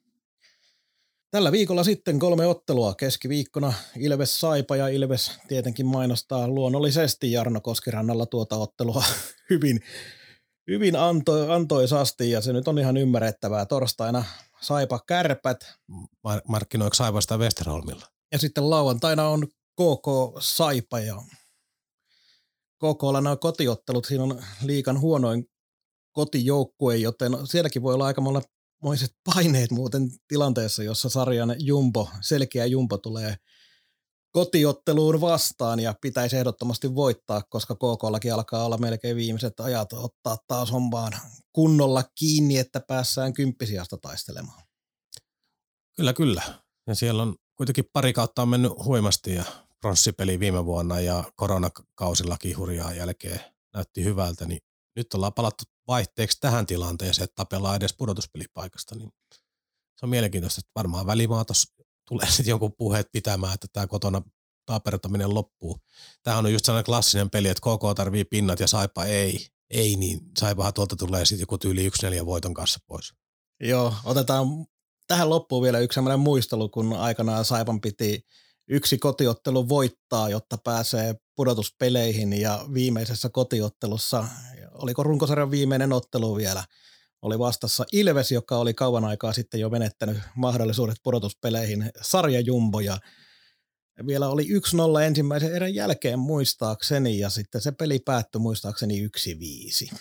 [1.31, 2.95] Tällä viikolla sitten kolme ottelua.
[2.95, 9.03] Keskiviikkona Ilves Saipa ja Ilves tietenkin mainostaa luonnollisesti Jarno Koskirannalla tuota ottelua
[9.49, 9.83] hyvin,
[10.67, 13.65] hyvin anto, antoisasti ja se nyt on ihan ymmärrettävää.
[13.65, 14.23] Torstaina
[14.61, 15.73] Saipa Kärpät.
[16.27, 18.05] Mar- markkinoiko Saipa sitä Westerholmilla?
[18.31, 21.21] Ja sitten lauantaina on KK Saipa ja
[22.77, 25.45] KKlla nämä kotiottelut, siinä on liikan huonoin
[26.11, 28.21] kotijoukkue, joten sielläkin voi olla aika
[28.83, 33.35] moiset paineet muuten tilanteessa, jossa sarjan jumbo, selkeä jumbo tulee
[34.31, 40.71] kotiotteluun vastaan ja pitäisi ehdottomasti voittaa, koska KKllakin alkaa olla melkein viimeiset ajat ottaa taas
[40.71, 41.13] hommaan
[41.53, 44.63] kunnolla kiinni, että päässään kymppisiasta taistelemaan.
[45.95, 46.41] Kyllä, kyllä.
[46.87, 49.43] Ja siellä on kuitenkin pari kautta on mennyt huimasti ja
[49.81, 53.39] pronssipeli viime vuonna ja koronakausillakin hurjaa jälkeen
[53.73, 54.59] näytti hyvältä, niin
[54.95, 59.09] nyt ollaan palattu vaihteeksi tähän tilanteeseen, että tapellaan edes pudotuspelipaikasta, niin
[59.95, 61.45] se on mielenkiintoista, että varmaan välimaa
[62.07, 64.21] tulee sitten jonkun puheet pitämään, että tämä kotona
[64.65, 65.77] taapertaminen loppuu.
[66.23, 69.47] Tämä on just sellainen klassinen peli, että KK tarvii pinnat ja Saipa ei.
[69.69, 73.13] Ei, niin Saipahan tuolta tulee sitten joku tyyli 1-4 voiton kanssa pois.
[73.59, 74.47] Joo, otetaan
[75.07, 78.25] tähän loppuun vielä yksi sellainen muistelu, kun aikanaan Saipan piti
[78.69, 84.27] yksi kotiottelu voittaa, jotta pääsee pudotuspeleihin ja viimeisessä kotiottelussa,
[84.73, 86.63] oliko runkosarjan viimeinen ottelu vielä,
[87.21, 92.97] oli vastassa Ilves, joka oli kauan aikaa sitten jo menettänyt mahdollisuudet pudotuspeleihin sarjajumbo ja
[94.07, 99.07] vielä oli 1-0 ensimmäisen erän jälkeen muistaakseni ja sitten se peli päättyi muistaakseni
[99.91, 99.97] 1-5.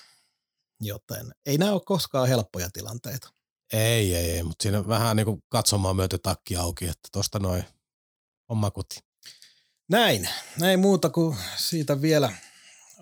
[0.81, 3.29] Joten ei nämä ole koskaan helppoja tilanteita.
[3.73, 7.65] Ei, ei, ei, mutta siinä vähän niin kuin katsomaan myötä takki auki, että tosta noin
[8.49, 9.01] homma kuti.
[9.89, 10.29] Näin,
[10.59, 12.33] näin muuta kuin siitä vielä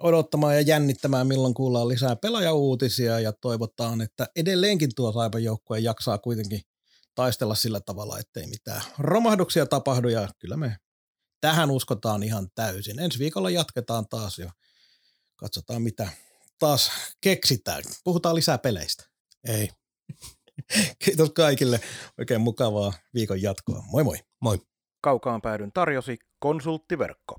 [0.01, 6.19] odottamaan ja jännittämään, milloin kuullaan lisää pelaajauutisia ja toivotaan, että edelleenkin tuo Saipan joukkue jaksaa
[6.19, 6.61] kuitenkin
[7.15, 10.77] taistella sillä tavalla, ettei mitään romahduksia tapahdu ja kyllä me
[11.41, 12.99] tähän uskotaan ihan täysin.
[12.99, 14.53] Ensi viikolla jatketaan taas ja
[15.37, 16.09] katsotaan mitä
[16.59, 16.91] taas
[17.21, 17.83] keksitään.
[18.05, 19.05] Puhutaan lisää peleistä.
[19.49, 19.71] Ei.
[21.05, 21.81] Kiitos kaikille.
[22.19, 23.85] Oikein mukavaa viikon jatkoa.
[23.91, 24.19] Moi moi.
[24.41, 24.61] Moi.
[25.05, 27.37] Kaukaan päädyn tarjosi konsulttiverkko.